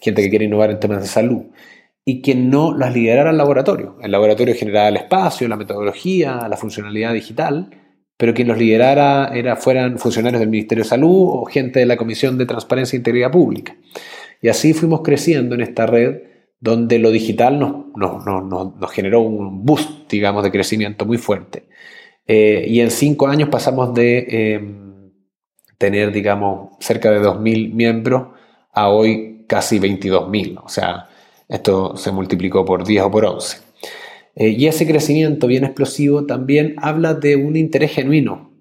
gente 0.00 0.22
que 0.22 0.30
quiere 0.30 0.44
innovar 0.44 0.70
en 0.70 0.78
temas 0.78 1.00
de 1.00 1.08
salud, 1.08 1.46
y 2.04 2.22
que 2.22 2.36
no 2.36 2.78
las 2.78 2.94
liderara 2.94 3.30
el 3.30 3.36
laboratorio. 3.36 3.96
El 4.00 4.12
laboratorio 4.12 4.54
generaba 4.54 4.86
el 4.86 4.98
espacio, 4.98 5.48
la 5.48 5.56
metodología, 5.56 6.46
la 6.48 6.56
funcionalidad 6.56 7.12
digital, 7.12 7.70
pero 8.16 8.34
quien 8.34 8.46
los 8.46 8.56
liderara 8.56 9.32
era, 9.34 9.56
fueran 9.56 9.98
funcionarios 9.98 10.38
del 10.38 10.48
Ministerio 10.48 10.84
de 10.84 10.90
Salud 10.90 11.30
o 11.32 11.44
gente 11.46 11.80
de 11.80 11.86
la 11.86 11.96
Comisión 11.96 12.38
de 12.38 12.46
Transparencia 12.46 12.96
e 12.96 12.98
Integridad 12.98 13.32
Pública. 13.32 13.74
Y 14.40 14.48
así 14.48 14.74
fuimos 14.74 15.00
creciendo 15.02 15.56
en 15.56 15.60
esta 15.60 15.86
red 15.86 16.18
donde 16.60 17.00
lo 17.00 17.10
digital 17.10 17.58
nos, 17.58 18.92
generó 18.92 19.22
un 19.22 19.64
boost, 19.64 20.08
digamos, 20.08 20.44
de 20.44 20.52
crecimiento 20.52 21.04
muy 21.04 21.18
fuerte. 21.18 21.64
Eh, 22.26 22.64
y 22.68 22.80
en 22.80 22.90
cinco 22.90 23.26
años 23.26 23.48
pasamos 23.48 23.92
de 23.94 24.26
em, 24.28 25.12
tener, 25.78 26.12
digamos, 26.12 26.70
cerca 26.80 27.10
de 27.10 27.20
2.000 27.20 27.72
miembros 27.72 28.28
a 28.72 28.88
hoy 28.88 29.44
casi 29.46 29.78
22.000. 29.78 30.60
O 30.64 30.68
sea, 30.68 31.08
esto 31.48 31.96
se 31.96 32.12
multiplicó 32.12 32.64
por 32.64 32.84
10 32.84 33.02
o 33.04 33.10
por 33.10 33.26
11. 33.26 33.58
Eh, 34.36 34.48
y 34.48 34.66
ese 34.66 34.86
crecimiento 34.86 35.46
bien 35.46 35.64
explosivo 35.64 36.24
también 36.26 36.74
habla 36.78 37.14
de 37.14 37.36
un 37.36 37.56
interés 37.56 37.92
genuino 37.92 38.52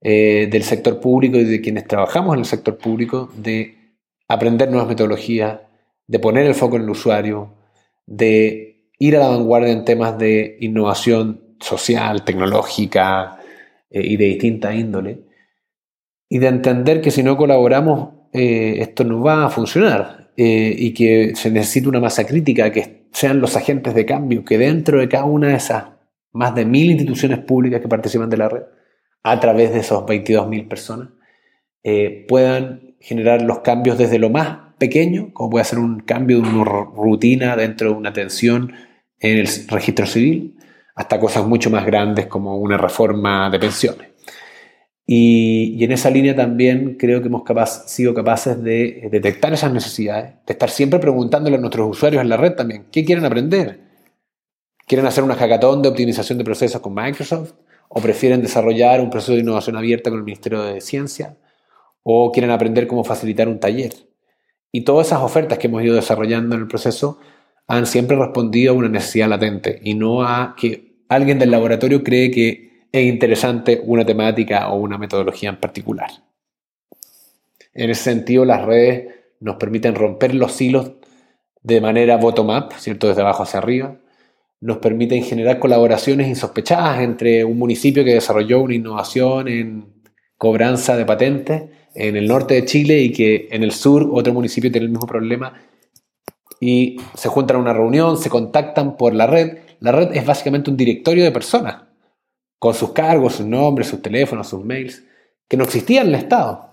eh, 0.00 0.48
del 0.50 0.62
sector 0.62 1.00
público 1.00 1.36
y 1.38 1.44
de 1.44 1.60
quienes 1.60 1.86
trabajamos 1.86 2.34
en 2.34 2.40
el 2.40 2.46
sector 2.46 2.78
público 2.78 3.30
de 3.36 3.76
aprender 4.28 4.70
nuevas 4.70 4.88
metodologías, 4.88 5.60
de 6.06 6.18
poner 6.18 6.46
el 6.46 6.54
foco 6.54 6.76
en 6.76 6.82
el 6.82 6.90
usuario, 6.90 7.54
de 8.06 8.92
ir 8.98 9.16
a 9.16 9.20
la 9.20 9.28
vanguardia 9.28 9.72
en 9.72 9.84
temas 9.84 10.16
de 10.18 10.56
innovación 10.60 11.47
social, 11.60 12.24
tecnológica 12.24 13.38
eh, 13.90 14.02
y 14.04 14.16
de 14.16 14.24
distinta 14.26 14.74
índole, 14.74 15.20
y 16.28 16.38
de 16.38 16.48
entender 16.48 17.00
que 17.00 17.10
si 17.10 17.22
no 17.22 17.36
colaboramos 17.36 18.10
eh, 18.32 18.76
esto 18.80 19.04
no 19.04 19.22
va 19.22 19.46
a 19.46 19.50
funcionar 19.50 20.30
eh, 20.36 20.74
y 20.76 20.92
que 20.92 21.34
se 21.34 21.50
necesita 21.50 21.88
una 21.88 22.00
masa 22.00 22.26
crítica, 22.26 22.70
que 22.70 23.06
sean 23.12 23.40
los 23.40 23.56
agentes 23.56 23.94
de 23.94 24.04
cambio, 24.04 24.44
que 24.44 24.58
dentro 24.58 25.00
de 25.00 25.08
cada 25.08 25.24
una 25.24 25.48
de 25.48 25.54
esas 25.54 25.84
más 26.32 26.54
de 26.54 26.64
mil 26.64 26.90
instituciones 26.90 27.38
públicas 27.38 27.80
que 27.80 27.88
participan 27.88 28.28
de 28.28 28.36
la 28.36 28.48
red, 28.48 28.62
a 29.22 29.40
través 29.40 29.72
de 29.72 29.80
esos 29.80 30.04
22.000 30.04 30.68
personas, 30.68 31.08
puedan 32.28 32.96
generar 33.00 33.42
los 33.42 33.60
cambios 33.60 33.98
desde 33.98 34.18
lo 34.18 34.30
más 34.30 34.74
pequeño, 34.78 35.32
como 35.32 35.50
puede 35.50 35.64
ser 35.64 35.78
un 35.78 36.00
cambio 36.00 36.40
de 36.40 36.48
una 36.48 36.64
rutina 36.64 37.56
dentro 37.56 37.90
de 37.90 37.96
una 37.96 38.10
atención 38.10 38.72
en 39.20 39.38
el 39.38 39.48
registro 39.68 40.06
civil, 40.06 40.57
hasta 40.98 41.20
cosas 41.20 41.46
mucho 41.46 41.70
más 41.70 41.86
grandes 41.86 42.26
como 42.26 42.56
una 42.56 42.76
reforma 42.76 43.48
de 43.50 43.60
pensiones. 43.60 44.08
Y, 45.06 45.82
en 45.82 45.92
esa 45.92 46.10
línea 46.10 46.34
también 46.34 46.96
creo 46.98 47.22
que 47.22 47.28
hemos 47.28 47.44
sido 47.86 48.12
capaces 48.12 48.60
de 48.64 49.08
detectar 49.08 49.52
esas 49.52 49.72
necesidades, 49.72 50.34
de 50.44 50.52
estar 50.52 50.68
siempre 50.68 50.98
preguntándole 50.98 51.56
a 51.56 51.60
nuestros 51.60 51.88
usuarios 51.88 52.20
en 52.20 52.28
la 52.28 52.36
red 52.36 52.54
también, 52.54 52.86
¿qué 52.90 53.04
quieren 53.04 53.24
aprender? 53.24 53.80
¿Quieren 54.88 55.06
hacer 55.06 55.22
una 55.22 55.36
hackathon 55.36 55.82
de 55.82 55.88
optimización 55.88 56.36
de 56.36 56.44
procesos 56.44 56.80
con 56.80 56.94
Microsoft? 56.94 57.52
¿O 57.88 58.00
prefieren 58.00 58.42
desarrollar 58.42 59.00
un 59.00 59.08
proceso 59.08 59.34
de 59.34 59.40
innovación 59.40 59.76
abierta 59.76 60.10
con 60.10 60.18
el 60.18 60.24
Ministerio 60.24 60.62
de 60.62 60.80
Ciencia? 60.80 61.36
¿O 62.02 62.32
quieren 62.32 62.50
aprender 62.50 62.88
cómo 62.88 63.04
facilitar 63.04 63.46
un 63.46 63.60
taller? 63.60 63.92
Y 64.72 64.82
todas 64.82 65.06
esas 65.06 65.20
ofertas 65.20 65.58
que 65.58 65.68
hemos 65.68 65.84
ido 65.84 65.94
desarrollando 65.94 66.56
en 66.56 66.62
el 66.62 66.66
proceso 66.66 67.20
han 67.68 67.86
siempre 67.86 68.16
respondido 68.16 68.72
a 68.72 68.76
una 68.76 68.88
necesidad 68.88 69.28
latente 69.28 69.78
y 69.84 69.94
no 69.94 70.22
a 70.22 70.56
que 70.58 70.87
alguien 71.08 71.38
del 71.38 71.50
laboratorio 71.50 72.02
cree 72.02 72.30
que 72.30 72.86
es 72.92 73.04
interesante 73.04 73.80
una 73.84 74.04
temática 74.04 74.68
o 74.70 74.76
una 74.76 74.98
metodología 74.98 75.50
en 75.50 75.56
particular. 75.56 76.10
En 77.74 77.90
ese 77.90 78.04
sentido, 78.04 78.44
las 78.44 78.64
redes 78.64 79.14
nos 79.40 79.56
permiten 79.56 79.94
romper 79.94 80.34
los 80.34 80.60
hilos 80.60 80.92
de 81.62 81.80
manera 81.80 82.16
bottom-up, 82.16 82.72
¿cierto? 82.78 83.08
Desde 83.08 83.22
abajo 83.22 83.42
hacia 83.42 83.58
arriba. 83.58 83.96
Nos 84.60 84.78
permiten 84.78 85.22
generar 85.22 85.58
colaboraciones 85.58 86.28
insospechadas 86.28 87.00
entre 87.00 87.44
un 87.44 87.58
municipio 87.58 88.04
que 88.04 88.14
desarrolló 88.14 88.62
una 88.62 88.74
innovación 88.74 89.48
en 89.48 90.02
cobranza 90.36 90.96
de 90.96 91.04
patentes 91.04 91.62
en 91.94 92.16
el 92.16 92.26
norte 92.26 92.54
de 92.54 92.64
Chile 92.64 93.00
y 93.00 93.12
que 93.12 93.48
en 93.50 93.62
el 93.62 93.72
sur 93.72 94.08
otro 94.12 94.32
municipio 94.32 94.70
tiene 94.70 94.86
el 94.86 94.92
mismo 94.92 95.06
problema 95.06 95.54
y 96.60 97.00
se 97.14 97.28
juntan 97.28 97.56
a 97.56 97.60
una 97.60 97.72
reunión, 97.72 98.16
se 98.16 98.30
contactan 98.30 98.96
por 98.96 99.14
la 99.14 99.26
red. 99.26 99.58
La 99.80 99.92
red 99.92 100.14
es 100.14 100.24
básicamente 100.24 100.70
un 100.70 100.76
directorio 100.76 101.24
de 101.24 101.32
personas 101.32 101.82
con 102.58 102.74
sus 102.74 102.92
cargos, 102.92 103.36
sus 103.36 103.46
nombres, 103.46 103.88
sus 103.88 104.02
teléfonos, 104.02 104.48
sus 104.48 104.64
mails, 104.64 105.04
que 105.46 105.56
no 105.56 105.64
existían 105.64 106.08
en 106.08 106.14
el 106.14 106.20
Estado. 106.20 106.70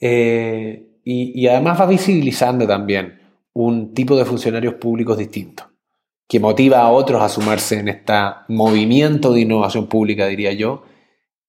Eh, 0.00 0.86
y, 1.04 1.46
además 1.48 1.80
va 1.80 1.86
visibilizando 1.86 2.66
también 2.66 3.20
un 3.52 3.94
tipo 3.94 4.16
de 4.16 4.24
funcionarios 4.24 4.74
públicos 4.74 5.18
distinto, 5.18 5.64
que 6.28 6.38
motiva 6.38 6.80
a 6.80 6.90
otros 6.90 7.20
a 7.20 7.28
sumarse 7.28 7.80
en 7.80 7.88
este 7.88 8.12
movimiento 8.48 9.32
de 9.32 9.40
innovación 9.40 9.88
pública, 9.88 10.26
diría 10.26 10.52
yo, 10.52 10.84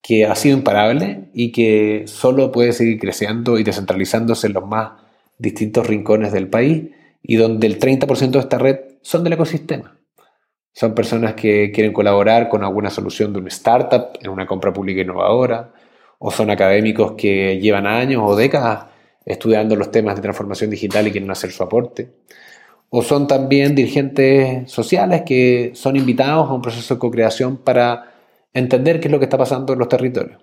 que 0.01 0.25
ha 0.25 0.36
sido 0.36 0.58
imparable 0.58 1.30
y 1.34 1.51
que 1.51 2.06
solo 2.08 2.51
puede 2.51 2.73
seguir 2.73 2.99
creciendo 2.99 3.60
y 3.60 3.63
descentralizándose 3.63 4.47
en 4.47 4.54
los 4.54 4.65
más 4.65 4.93
distintos 5.38 5.86
rincones 5.86 6.32
del 6.32 6.49
país 6.49 6.89
y 7.21 7.36
donde 7.36 7.67
el 7.67 7.80
30% 7.80 8.32
de 8.32 8.39
esta 8.39 8.58
red 8.58 8.80
son 9.01 9.23
del 9.23 9.34
ecosistema. 9.34 10.00
Son 10.73 10.95
personas 10.95 11.34
que 11.34 11.71
quieren 11.71 11.93
colaborar 11.93 12.47
con 12.49 12.63
alguna 12.63 12.89
solución 12.89 13.34
de 13.34 13.39
un 13.39 13.47
startup 13.47 14.17
en 14.21 14.29
una 14.29 14.45
compra 14.45 14.71
pública 14.71 15.01
innovadora, 15.01 15.73
o 16.19 16.31
son 16.31 16.49
académicos 16.49 17.13
que 17.17 17.60
llevan 17.60 17.88
años 17.88 18.21
o 18.23 18.36
décadas 18.36 18.86
estudiando 19.25 19.75
los 19.75 19.91
temas 19.91 20.15
de 20.15 20.21
transformación 20.21 20.69
digital 20.69 21.07
y 21.07 21.12
quieren 21.12 21.31
hacer 21.31 21.51
su 21.51 21.63
aporte. 21.63 22.12
O 22.89 23.01
son 23.01 23.27
también 23.27 23.75
dirigentes 23.75 24.71
sociales 24.71 25.23
que 25.25 25.71
son 25.73 25.95
invitados 25.95 26.49
a 26.49 26.53
un 26.53 26.62
proceso 26.62 26.95
de 26.95 26.99
co-creación 26.99 27.57
para 27.57 28.12
entender 28.53 28.99
qué 28.99 29.07
es 29.07 29.12
lo 29.12 29.19
que 29.19 29.25
está 29.25 29.38
pasando 29.38 29.73
en 29.73 29.79
los 29.79 29.88
territorios. 29.88 30.39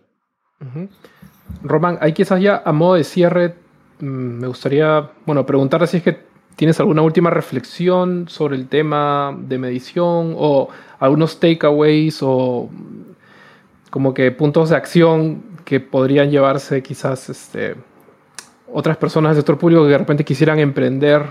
Román, 1.62 1.98
hay 2.00 2.12
quizás 2.12 2.40
ya 2.40 2.62
a 2.64 2.72
modo 2.72 2.94
de 2.94 3.04
cierre, 3.04 3.54
mm, 4.00 4.40
me 4.40 4.46
gustaría, 4.48 5.10
bueno, 5.26 5.44
preguntarle 5.46 5.86
si 5.86 5.98
es 5.98 6.02
que 6.02 6.27
¿Tienes 6.58 6.80
alguna 6.80 7.02
última 7.02 7.30
reflexión 7.30 8.28
sobre 8.28 8.56
el 8.56 8.66
tema 8.66 9.32
de 9.46 9.58
medición 9.58 10.34
o 10.36 10.68
algunos 10.98 11.38
takeaways 11.38 12.18
o 12.20 12.68
como 13.90 14.12
que 14.12 14.32
puntos 14.32 14.70
de 14.70 14.74
acción 14.74 15.44
que 15.64 15.78
podrían 15.78 16.32
llevarse 16.32 16.82
quizás 16.82 17.28
este, 17.28 17.76
otras 18.72 18.96
personas 18.96 19.36
del 19.36 19.42
sector 19.42 19.56
público 19.56 19.84
que 19.84 19.90
de 19.90 19.98
repente 19.98 20.24
quisieran 20.24 20.58
emprender 20.58 21.22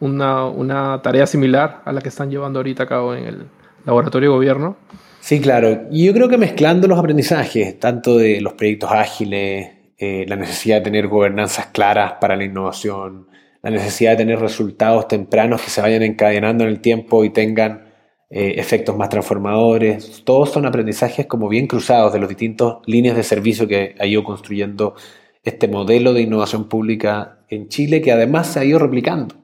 una, 0.00 0.44
una, 0.44 1.00
tarea 1.00 1.26
similar 1.26 1.80
a 1.86 1.90
la 1.90 2.02
que 2.02 2.10
están 2.10 2.30
llevando 2.30 2.58
ahorita 2.58 2.82
a 2.82 2.86
cabo 2.86 3.14
en 3.14 3.24
el 3.24 3.46
laboratorio 3.86 4.28
de 4.28 4.36
gobierno? 4.36 4.76
Sí, 5.20 5.40
claro. 5.40 5.86
Y 5.90 6.04
yo 6.04 6.12
creo 6.12 6.28
que 6.28 6.36
mezclando 6.36 6.86
los 6.86 6.98
aprendizajes, 6.98 7.80
tanto 7.80 8.18
de 8.18 8.42
los 8.42 8.52
proyectos 8.52 8.92
ágiles, 8.92 9.70
eh, 9.96 10.26
la 10.28 10.36
necesidad 10.36 10.76
de 10.76 10.82
tener 10.82 11.08
gobernanzas 11.08 11.68
claras 11.68 12.16
para 12.20 12.36
la 12.36 12.44
innovación, 12.44 13.28
la 13.66 13.78
necesidad 13.78 14.12
de 14.12 14.18
tener 14.18 14.38
resultados 14.38 15.08
tempranos 15.08 15.60
que 15.60 15.70
se 15.70 15.80
vayan 15.80 16.04
encadenando 16.04 16.62
en 16.62 16.70
el 16.70 16.80
tiempo 16.80 17.24
y 17.24 17.30
tengan 17.30 17.92
eh, 18.30 18.54
efectos 18.58 18.96
más 18.96 19.08
transformadores. 19.08 20.22
Todos 20.24 20.50
son 20.50 20.66
aprendizajes 20.66 21.26
como 21.26 21.48
bien 21.48 21.66
cruzados 21.66 22.12
de 22.12 22.20
los 22.20 22.28
distintos 22.28 22.78
líneas 22.86 23.16
de 23.16 23.24
servicio 23.24 23.66
que 23.66 23.96
ha 23.98 24.06
ido 24.06 24.22
construyendo 24.22 24.94
este 25.42 25.66
modelo 25.66 26.12
de 26.12 26.22
innovación 26.22 26.68
pública 26.68 27.40
en 27.48 27.68
Chile, 27.68 28.00
que 28.02 28.12
además 28.12 28.46
se 28.46 28.60
ha 28.60 28.64
ido 28.64 28.78
replicando. 28.78 29.34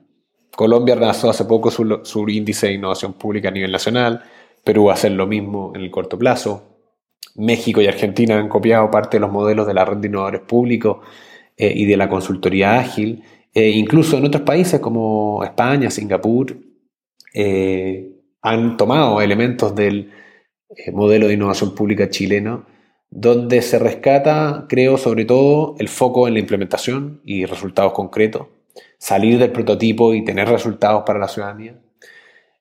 Colombia 0.54 0.94
lanzó 0.94 1.28
hace 1.28 1.44
poco 1.44 1.72
su, 1.72 2.02
su 2.04 2.28
índice 2.28 2.68
de 2.68 2.74
innovación 2.74 3.14
pública 3.14 3.48
a 3.48 3.52
nivel 3.52 3.72
nacional, 3.72 4.22
Perú 4.62 4.84
va 4.84 4.92
a 4.92 4.94
hacer 4.94 5.10
lo 5.10 5.26
mismo 5.26 5.72
en 5.74 5.80
el 5.80 5.90
corto 5.90 6.16
plazo. 6.16 6.78
México 7.34 7.80
y 7.80 7.88
Argentina 7.88 8.38
han 8.38 8.48
copiado 8.48 8.88
parte 8.88 9.16
de 9.16 9.22
los 9.22 9.32
modelos 9.32 9.66
de 9.66 9.74
la 9.74 9.84
red 9.84 9.96
de 9.96 10.06
innovadores 10.06 10.42
públicos 10.42 10.98
eh, 11.56 11.72
y 11.74 11.86
de 11.86 11.96
la 11.96 12.08
consultoría 12.08 12.78
ágil. 12.78 13.24
Eh, 13.54 13.70
incluso 13.70 14.16
en 14.16 14.24
otros 14.24 14.42
países 14.42 14.80
como 14.80 15.44
España, 15.44 15.90
Singapur, 15.90 16.56
eh, 17.34 18.12
han 18.40 18.76
tomado 18.76 19.20
elementos 19.20 19.74
del 19.74 20.10
eh, 20.74 20.90
modelo 20.90 21.28
de 21.28 21.34
innovación 21.34 21.74
pública 21.74 22.08
chileno, 22.08 22.66
donde 23.10 23.60
se 23.60 23.78
rescata, 23.78 24.66
creo, 24.68 24.96
sobre 24.96 25.26
todo 25.26 25.76
el 25.78 25.88
foco 25.88 26.26
en 26.28 26.34
la 26.34 26.40
implementación 26.40 27.20
y 27.24 27.44
resultados 27.44 27.92
concretos, 27.92 28.46
salir 28.98 29.38
del 29.38 29.52
prototipo 29.52 30.14
y 30.14 30.24
tener 30.24 30.48
resultados 30.48 31.02
para 31.04 31.18
la 31.18 31.28
ciudadanía, 31.28 31.78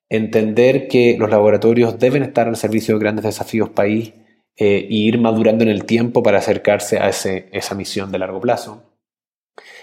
entender 0.10 0.89
que 0.89 1.15
los 1.17 1.30
laboratorios 1.30 1.99
deben 1.99 2.23
estar 2.23 2.49
al 2.49 2.58
servicio 2.58 2.95
de 2.95 2.99
grandes 2.99 3.23
desafíos 3.23 3.69
país 3.69 4.13
e 4.58 4.86
ir 4.89 5.17
madurando 5.19 5.63
en 5.63 5.69
el 5.69 5.86
tiempo 5.86 6.21
para 6.21 6.39
acercarse 6.39 6.99
a 6.99 7.08
esa 7.10 7.75
misión 7.75 8.12
de 8.12 8.19
largo 8.19 8.41
plazo 8.41 8.90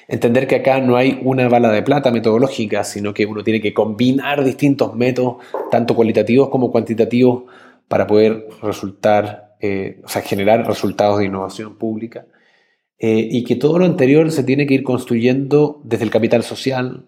Entender 0.08 0.46
que 0.46 0.56
acá 0.56 0.80
no 0.80 0.96
hay 0.96 1.20
una 1.22 1.48
bala 1.48 1.70
de 1.70 1.82
plata 1.82 2.10
metodológica, 2.10 2.82
sino 2.82 3.12
que 3.12 3.26
uno 3.26 3.44
tiene 3.44 3.60
que 3.60 3.74
combinar 3.74 4.42
distintos 4.42 4.94
métodos, 4.94 5.36
tanto 5.70 5.94
cualitativos 5.94 6.48
como 6.48 6.70
cuantitativos, 6.70 7.44
para 7.88 8.06
poder 8.06 8.46
resultar, 8.62 9.56
eh, 9.60 10.00
generar 10.24 10.66
resultados 10.66 11.18
de 11.18 11.26
innovación 11.26 11.76
pública. 11.76 12.26
Eh, 12.98 13.28
y 13.30 13.44
que 13.44 13.56
todo 13.56 13.78
lo 13.78 13.84
anterior 13.84 14.30
se 14.32 14.44
tiene 14.44 14.66
que 14.66 14.74
ir 14.74 14.82
construyendo 14.82 15.80
desde 15.84 16.04
el 16.04 16.10
capital 16.10 16.42
social, 16.42 17.06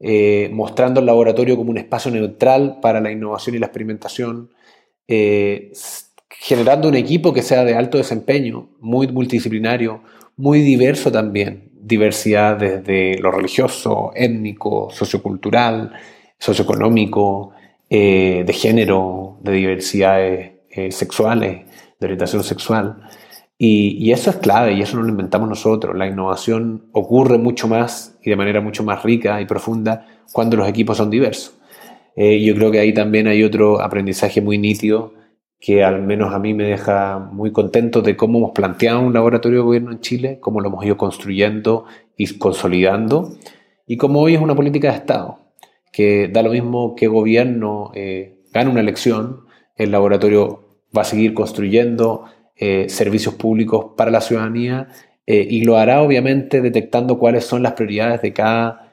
eh, 0.00 0.48
mostrando 0.52 1.00
el 1.00 1.06
laboratorio 1.06 1.56
como 1.56 1.70
un 1.70 1.78
espacio 1.78 2.10
neutral 2.10 2.78
para 2.80 3.00
la 3.00 3.10
innovación 3.10 3.56
y 3.56 3.58
la 3.58 3.66
experimentación, 3.66 4.50
generando 6.30 6.88
un 6.88 6.94
equipo 6.94 7.32
que 7.32 7.42
sea 7.42 7.64
de 7.64 7.74
alto 7.74 7.98
desempeño, 7.98 8.68
muy 8.80 9.08
multidisciplinario, 9.08 10.02
muy 10.36 10.60
diverso 10.60 11.10
también, 11.10 11.67
diversidad 11.88 12.56
desde 12.56 13.18
lo 13.18 13.30
religioso, 13.30 14.12
étnico, 14.14 14.90
sociocultural, 14.90 15.92
socioeconómico, 16.38 17.52
eh, 17.90 18.44
de 18.46 18.52
género, 18.52 19.38
de 19.42 19.52
diversidades 19.52 20.52
eh, 20.70 20.92
sexuales, 20.92 21.64
de 21.98 22.06
orientación 22.06 22.44
sexual. 22.44 23.00
Y, 23.60 24.12
eso 24.12 24.30
es 24.30 24.36
clave 24.36 24.74
y 24.74 24.82
eso 24.82 24.96
no 24.96 25.02
lo 25.02 25.08
inventamos 25.08 25.48
nosotros. 25.48 25.96
La 25.96 26.06
innovación 26.06 26.84
ocurre 26.92 27.38
mucho 27.38 27.66
más 27.66 28.16
y 28.22 28.30
de 28.30 28.36
manera 28.36 28.60
mucho 28.60 28.84
más 28.84 29.02
rica 29.02 29.40
y 29.40 29.46
profunda 29.46 30.06
cuando 30.32 30.56
los 30.56 30.68
equipos 30.68 30.98
son 30.98 31.10
diversos. 31.10 31.58
Eh, 32.14 32.40
yo 32.44 32.54
creo 32.54 32.70
que 32.70 32.78
ahí 32.78 32.94
también 32.94 33.26
hay 33.26 33.42
otro 33.42 33.80
aprendizaje 33.80 34.40
muy 34.40 34.58
nítido 34.58 35.14
que 35.60 35.82
al 35.82 36.02
menos 36.02 36.32
a 36.32 36.38
mí 36.38 36.54
me 36.54 36.64
deja 36.64 37.18
muy 37.18 37.50
contento 37.50 38.00
de 38.00 38.16
cómo 38.16 38.38
hemos 38.38 38.52
planteado 38.52 39.00
un 39.00 39.12
laboratorio 39.12 39.58
de 39.58 39.64
gobierno 39.64 39.92
en 39.92 40.00
Chile, 40.00 40.38
cómo 40.40 40.60
lo 40.60 40.68
hemos 40.68 40.84
ido 40.84 40.96
construyendo 40.96 41.84
y 42.16 42.38
consolidando, 42.38 43.36
y 43.86 43.96
cómo 43.96 44.20
hoy 44.20 44.34
es 44.34 44.40
una 44.40 44.54
política 44.54 44.90
de 44.90 44.98
Estado, 44.98 45.38
que 45.92 46.28
da 46.28 46.42
lo 46.42 46.50
mismo 46.50 46.94
que 46.94 47.08
gobierno 47.08 47.90
eh, 47.94 48.38
gane 48.52 48.70
una 48.70 48.80
elección, 48.80 49.46
el 49.74 49.90
laboratorio 49.90 50.78
va 50.96 51.02
a 51.02 51.04
seguir 51.04 51.34
construyendo 51.34 52.24
eh, 52.56 52.86
servicios 52.88 53.34
públicos 53.34 53.92
para 53.96 54.10
la 54.10 54.20
ciudadanía 54.20 54.88
eh, 55.26 55.46
y 55.48 55.64
lo 55.64 55.76
hará 55.76 56.02
obviamente 56.02 56.60
detectando 56.60 57.18
cuáles 57.18 57.44
son 57.44 57.62
las 57.62 57.72
prioridades 57.72 58.22
de 58.22 58.32
cada 58.32 58.84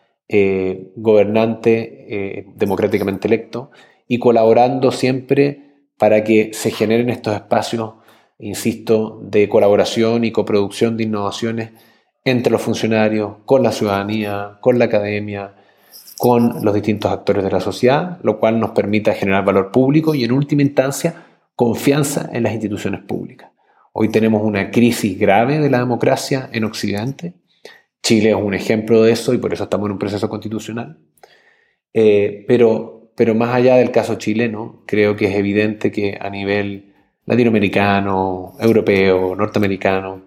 gobernante 0.95 2.47
democráticamente 2.55 3.27
electo 3.27 3.69
y 4.07 4.17
colaborando 4.17 4.91
siempre 4.91 5.64
para 5.97 6.23
que 6.23 6.51
se 6.53 6.71
generen 6.71 7.09
estos 7.09 7.35
espacios, 7.35 7.93
insisto, 8.39 9.19
de 9.23 9.47
colaboración 9.49 10.23
y 10.23 10.31
coproducción 10.31 10.97
de 10.97 11.03
innovaciones 11.03 11.71
entre 12.23 12.51
los 12.51 12.61
funcionarios, 12.61 13.35
con 13.45 13.63
la 13.63 13.71
ciudadanía, 13.71 14.57
con 14.61 14.79
la 14.79 14.85
academia, 14.85 15.53
con 16.17 16.63
los 16.63 16.73
distintos 16.73 17.11
actores 17.11 17.43
de 17.43 17.51
la 17.51 17.59
sociedad, 17.59 18.19
lo 18.23 18.39
cual 18.39 18.59
nos 18.59 18.71
permita 18.71 19.13
generar 19.13 19.45
valor 19.45 19.71
público 19.71 20.15
y 20.15 20.23
en 20.23 20.31
última 20.31 20.63
instancia 20.63 21.25
confianza 21.55 22.29
en 22.33 22.43
las 22.43 22.53
instituciones 22.53 23.01
públicas. 23.01 23.51
Hoy 23.93 24.09
tenemos 24.09 24.43
una 24.43 24.71
crisis 24.71 25.17
grave 25.17 25.59
de 25.59 25.69
la 25.69 25.79
democracia 25.79 26.49
en 26.51 26.65
Occidente. 26.65 27.35
Chile 28.03 28.31
es 28.31 28.35
un 28.35 28.53
ejemplo 28.53 29.01
de 29.03 29.13
eso 29.13 29.33
y 29.33 29.37
por 29.37 29.53
eso 29.53 29.63
estamos 29.63 29.85
en 29.87 29.93
un 29.93 29.99
proceso 29.99 30.27
constitucional. 30.29 30.97
Eh, 31.93 32.43
pero, 32.47 32.94
pero 33.15 33.35
más 33.35 33.53
allá 33.53 33.75
del 33.75 33.91
caso 33.91 34.15
chileno, 34.15 34.81
creo 34.85 35.15
que 35.15 35.27
es 35.27 35.35
evidente 35.35 35.91
que 35.91 36.17
a 36.19 36.29
nivel 36.29 36.93
latinoamericano, 37.25 38.53
europeo, 38.59 39.35
norteamericano 39.35 40.21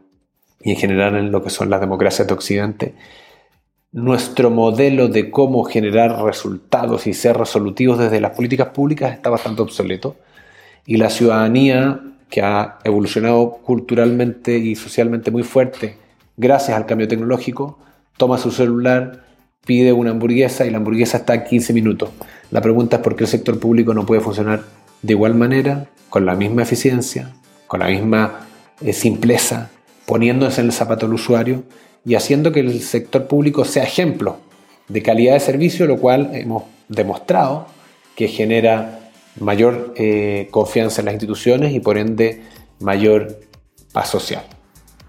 y 0.61 0.71
en 0.71 0.77
general 0.77 1.17
en 1.17 1.31
lo 1.31 1.43
que 1.43 1.51
son 1.51 1.71
las 1.71 1.81
democracias 1.81 2.27
de 2.27 2.35
Occidente, 2.35 2.95
nuestro 3.93 4.51
modelo 4.51 5.09
de 5.09 5.31
cómo 5.31 5.65
generar 5.65 6.23
resultados 6.23 7.07
y 7.07 7.15
ser 7.15 7.37
resolutivos 7.37 7.99
desde 7.99 8.21
las 8.21 8.33
políticas 8.33 8.69
públicas 8.69 9.13
está 9.13 9.31
bastante 9.31 9.63
obsoleto. 9.63 10.17
Y 10.85 10.97
la 10.97 11.11
ciudadanía 11.11 12.01
que 12.29 12.43
ha 12.43 12.79
evolucionado 12.85 13.53
culturalmente 13.65 14.59
y 14.59 14.75
socialmente 14.75 15.31
muy 15.31 15.43
fuerte 15.43 15.97
gracias 16.37 16.77
al 16.77 16.87
cambio 16.87 17.09
tecnológico, 17.09 17.79
toma 18.17 18.39
su 18.39 18.51
celular, 18.51 19.25
pide 19.67 19.93
una 19.93 20.11
hamburguesa 20.11 20.67
y 20.67 20.71
la 20.71 20.79
hamburguesa 20.79 21.19
está 21.19 21.33
a 21.35 21.45
15 21.45 21.73
minutos. 21.73 22.11
La 22.51 22.61
pregunta 22.61 22.97
es 22.97 23.03
por 23.03 23.17
qué 23.17 23.25
el 23.25 23.31
sector 23.31 23.59
público 23.59 23.95
no 23.95 24.07
puede 24.07 24.21
funcionar 24.21 24.63
de 25.03 25.13
igual 25.13 25.35
manera, 25.35 25.89
con 26.09 26.25
la 26.27 26.35
misma 26.35 26.63
eficiencia, 26.63 27.35
con 27.67 27.81
la 27.81 27.89
misma 27.89 28.49
eh, 28.81 28.93
simpleza, 28.93 29.71
poniéndose 30.07 30.61
en 30.61 30.69
el 30.69 30.73
zapato 30.73 31.07
del 31.07 31.15
usuario 31.15 31.65
y 32.05 32.15
haciendo 32.15 32.53
que 32.53 32.61
el 32.61 32.81
sector 32.81 33.27
público 33.27 33.65
sea 33.65 33.85
ejemplo 33.85 34.39
de 34.89 35.03
calidad 35.03 35.35
de 35.35 35.41
servicio, 35.41 35.87
lo 35.87 35.99
cual 35.99 36.31
hemos 36.33 36.65
demostrado 36.89 37.67
que 38.17 38.29
genera 38.29 39.11
mayor 39.39 39.93
eh, 39.97 40.49
confianza 40.51 41.03
en 41.03 41.07
las 41.07 41.15
instituciones 41.15 41.73
y 41.73 41.81
por 41.81 41.99
ende 41.99 42.43
mayor 42.81 43.39
paz 43.93 44.09
social. 44.09 44.43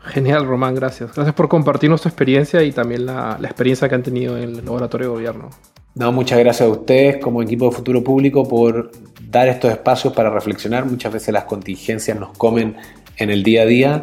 Genial, 0.06 0.46
Román, 0.46 0.76
gracias. 0.76 1.14
Gracias 1.14 1.36
por 1.36 1.50
compartirnos 1.50 2.02
tu 2.02 2.10
experiencia 2.10 2.64
y 2.64 2.72
también 2.72 3.06
la, 3.06 3.38
experiencia 3.44 3.90
que 3.90 3.96
han 3.96 4.04
tenido 4.04 4.38
en 4.38 4.56
el 4.56 4.66
laboratorio 4.66 5.08
de 5.08 5.14
gobierno. 5.14 5.50
No, 5.96 6.12
muchas 6.12 6.40
gracias 6.40 6.68
a 6.68 6.72
ustedes 6.72 7.18
como 7.18 7.42
equipo 7.42 7.66
de 7.66 7.72
Futuro 7.72 8.04
Público 8.04 8.48
por 8.48 8.92
dar 9.30 9.48
estos 9.50 9.72
espacios 9.72 10.14
para 10.14 10.30
reflexionar. 10.30 10.86
Muchas 10.86 11.12
veces 11.12 11.34
las 11.34 11.44
contingencias 11.44 12.18
nos 12.18 12.38
comen 12.38 12.78
en 13.18 13.30
el 13.30 13.44
día 13.44 13.64
a 13.64 13.66
día 13.66 14.02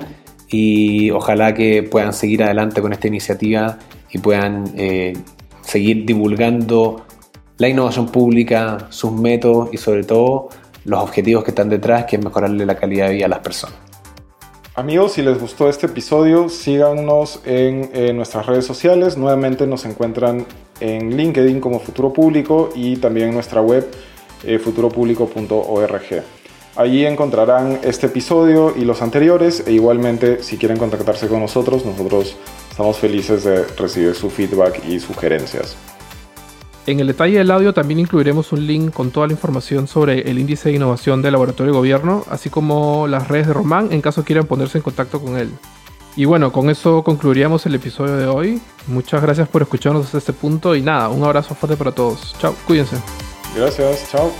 y 0.48 1.10
ojalá 1.10 1.54
que 1.54 1.82
puedan 1.82 2.12
seguir 2.12 2.42
adelante 2.42 2.82
con 2.82 2.92
esta 2.92 3.08
iniciativa 3.08 3.78
y 4.12 4.18
puedan 4.18 4.64
eh, 4.76 5.14
seguir 5.62 6.04
divulgando 6.04 7.06
la 7.58 7.68
innovación 7.68 8.08
pública, 8.08 8.86
sus 8.90 9.12
métodos 9.12 9.70
y 9.72 9.78
sobre 9.78 10.04
todo 10.04 10.50
los 10.84 11.00
objetivos 11.02 11.42
que 11.42 11.50
están 11.52 11.68
detrás, 11.68 12.04
que 12.04 12.16
es 12.16 12.24
mejorarle 12.24 12.66
la 12.66 12.76
calidad 12.76 13.08
de 13.08 13.14
vida 13.14 13.26
a 13.26 13.30
las 13.30 13.40
personas. 13.40 13.85
Amigos, 14.76 15.12
si 15.12 15.22
les 15.22 15.40
gustó 15.40 15.70
este 15.70 15.86
episodio, 15.86 16.50
síganos 16.50 17.40
en, 17.46 17.88
en 17.94 18.14
nuestras 18.14 18.44
redes 18.44 18.66
sociales. 18.66 19.16
Nuevamente 19.16 19.66
nos 19.66 19.86
encuentran 19.86 20.44
en 20.80 21.16
LinkedIn 21.16 21.60
como 21.60 21.80
Futuro 21.80 22.12
Público 22.12 22.68
y 22.74 22.96
también 22.96 23.28
en 23.28 23.34
nuestra 23.34 23.62
web 23.62 23.90
eh, 24.44 24.58
futuropublico.org. 24.58 26.22
Allí 26.76 27.06
encontrarán 27.06 27.80
este 27.84 28.08
episodio 28.08 28.74
y 28.76 28.84
los 28.84 29.00
anteriores 29.00 29.64
e 29.66 29.72
igualmente 29.72 30.42
si 30.42 30.58
quieren 30.58 30.76
contactarse 30.76 31.26
con 31.26 31.40
nosotros, 31.40 31.86
nosotros 31.86 32.36
estamos 32.70 32.98
felices 32.98 33.44
de 33.44 33.64
recibir 33.78 34.14
su 34.14 34.28
feedback 34.28 34.86
y 34.86 35.00
sugerencias. 35.00 35.74
En 36.86 37.00
el 37.00 37.08
detalle 37.08 37.38
del 37.38 37.50
audio 37.50 37.74
también 37.74 37.98
incluiremos 37.98 38.52
un 38.52 38.64
link 38.64 38.92
con 38.92 39.10
toda 39.10 39.26
la 39.26 39.32
información 39.32 39.88
sobre 39.88 40.30
el 40.30 40.38
índice 40.38 40.68
de 40.68 40.76
innovación 40.76 41.20
del 41.20 41.32
laboratorio 41.32 41.72
de 41.72 41.78
gobierno, 41.78 42.24
así 42.30 42.48
como 42.48 43.08
las 43.08 43.26
redes 43.26 43.48
de 43.48 43.54
Román 43.54 43.88
en 43.90 44.00
caso 44.00 44.24
quieran 44.24 44.46
ponerse 44.46 44.78
en 44.78 44.82
contacto 44.82 45.20
con 45.20 45.36
él. 45.36 45.50
Y 46.14 46.26
bueno, 46.26 46.52
con 46.52 46.70
eso 46.70 47.02
concluiríamos 47.02 47.66
el 47.66 47.74
episodio 47.74 48.16
de 48.16 48.26
hoy. 48.26 48.60
Muchas 48.86 49.20
gracias 49.20 49.48
por 49.48 49.62
escucharnos 49.62 50.06
hasta 50.06 50.18
este 50.18 50.32
punto 50.32 50.76
y 50.76 50.80
nada, 50.80 51.08
un 51.08 51.24
abrazo 51.24 51.56
fuerte 51.56 51.76
para 51.76 51.90
todos. 51.90 52.36
Chao, 52.38 52.54
cuídense. 52.66 52.96
Gracias, 53.56 54.08
chao. 54.12 54.30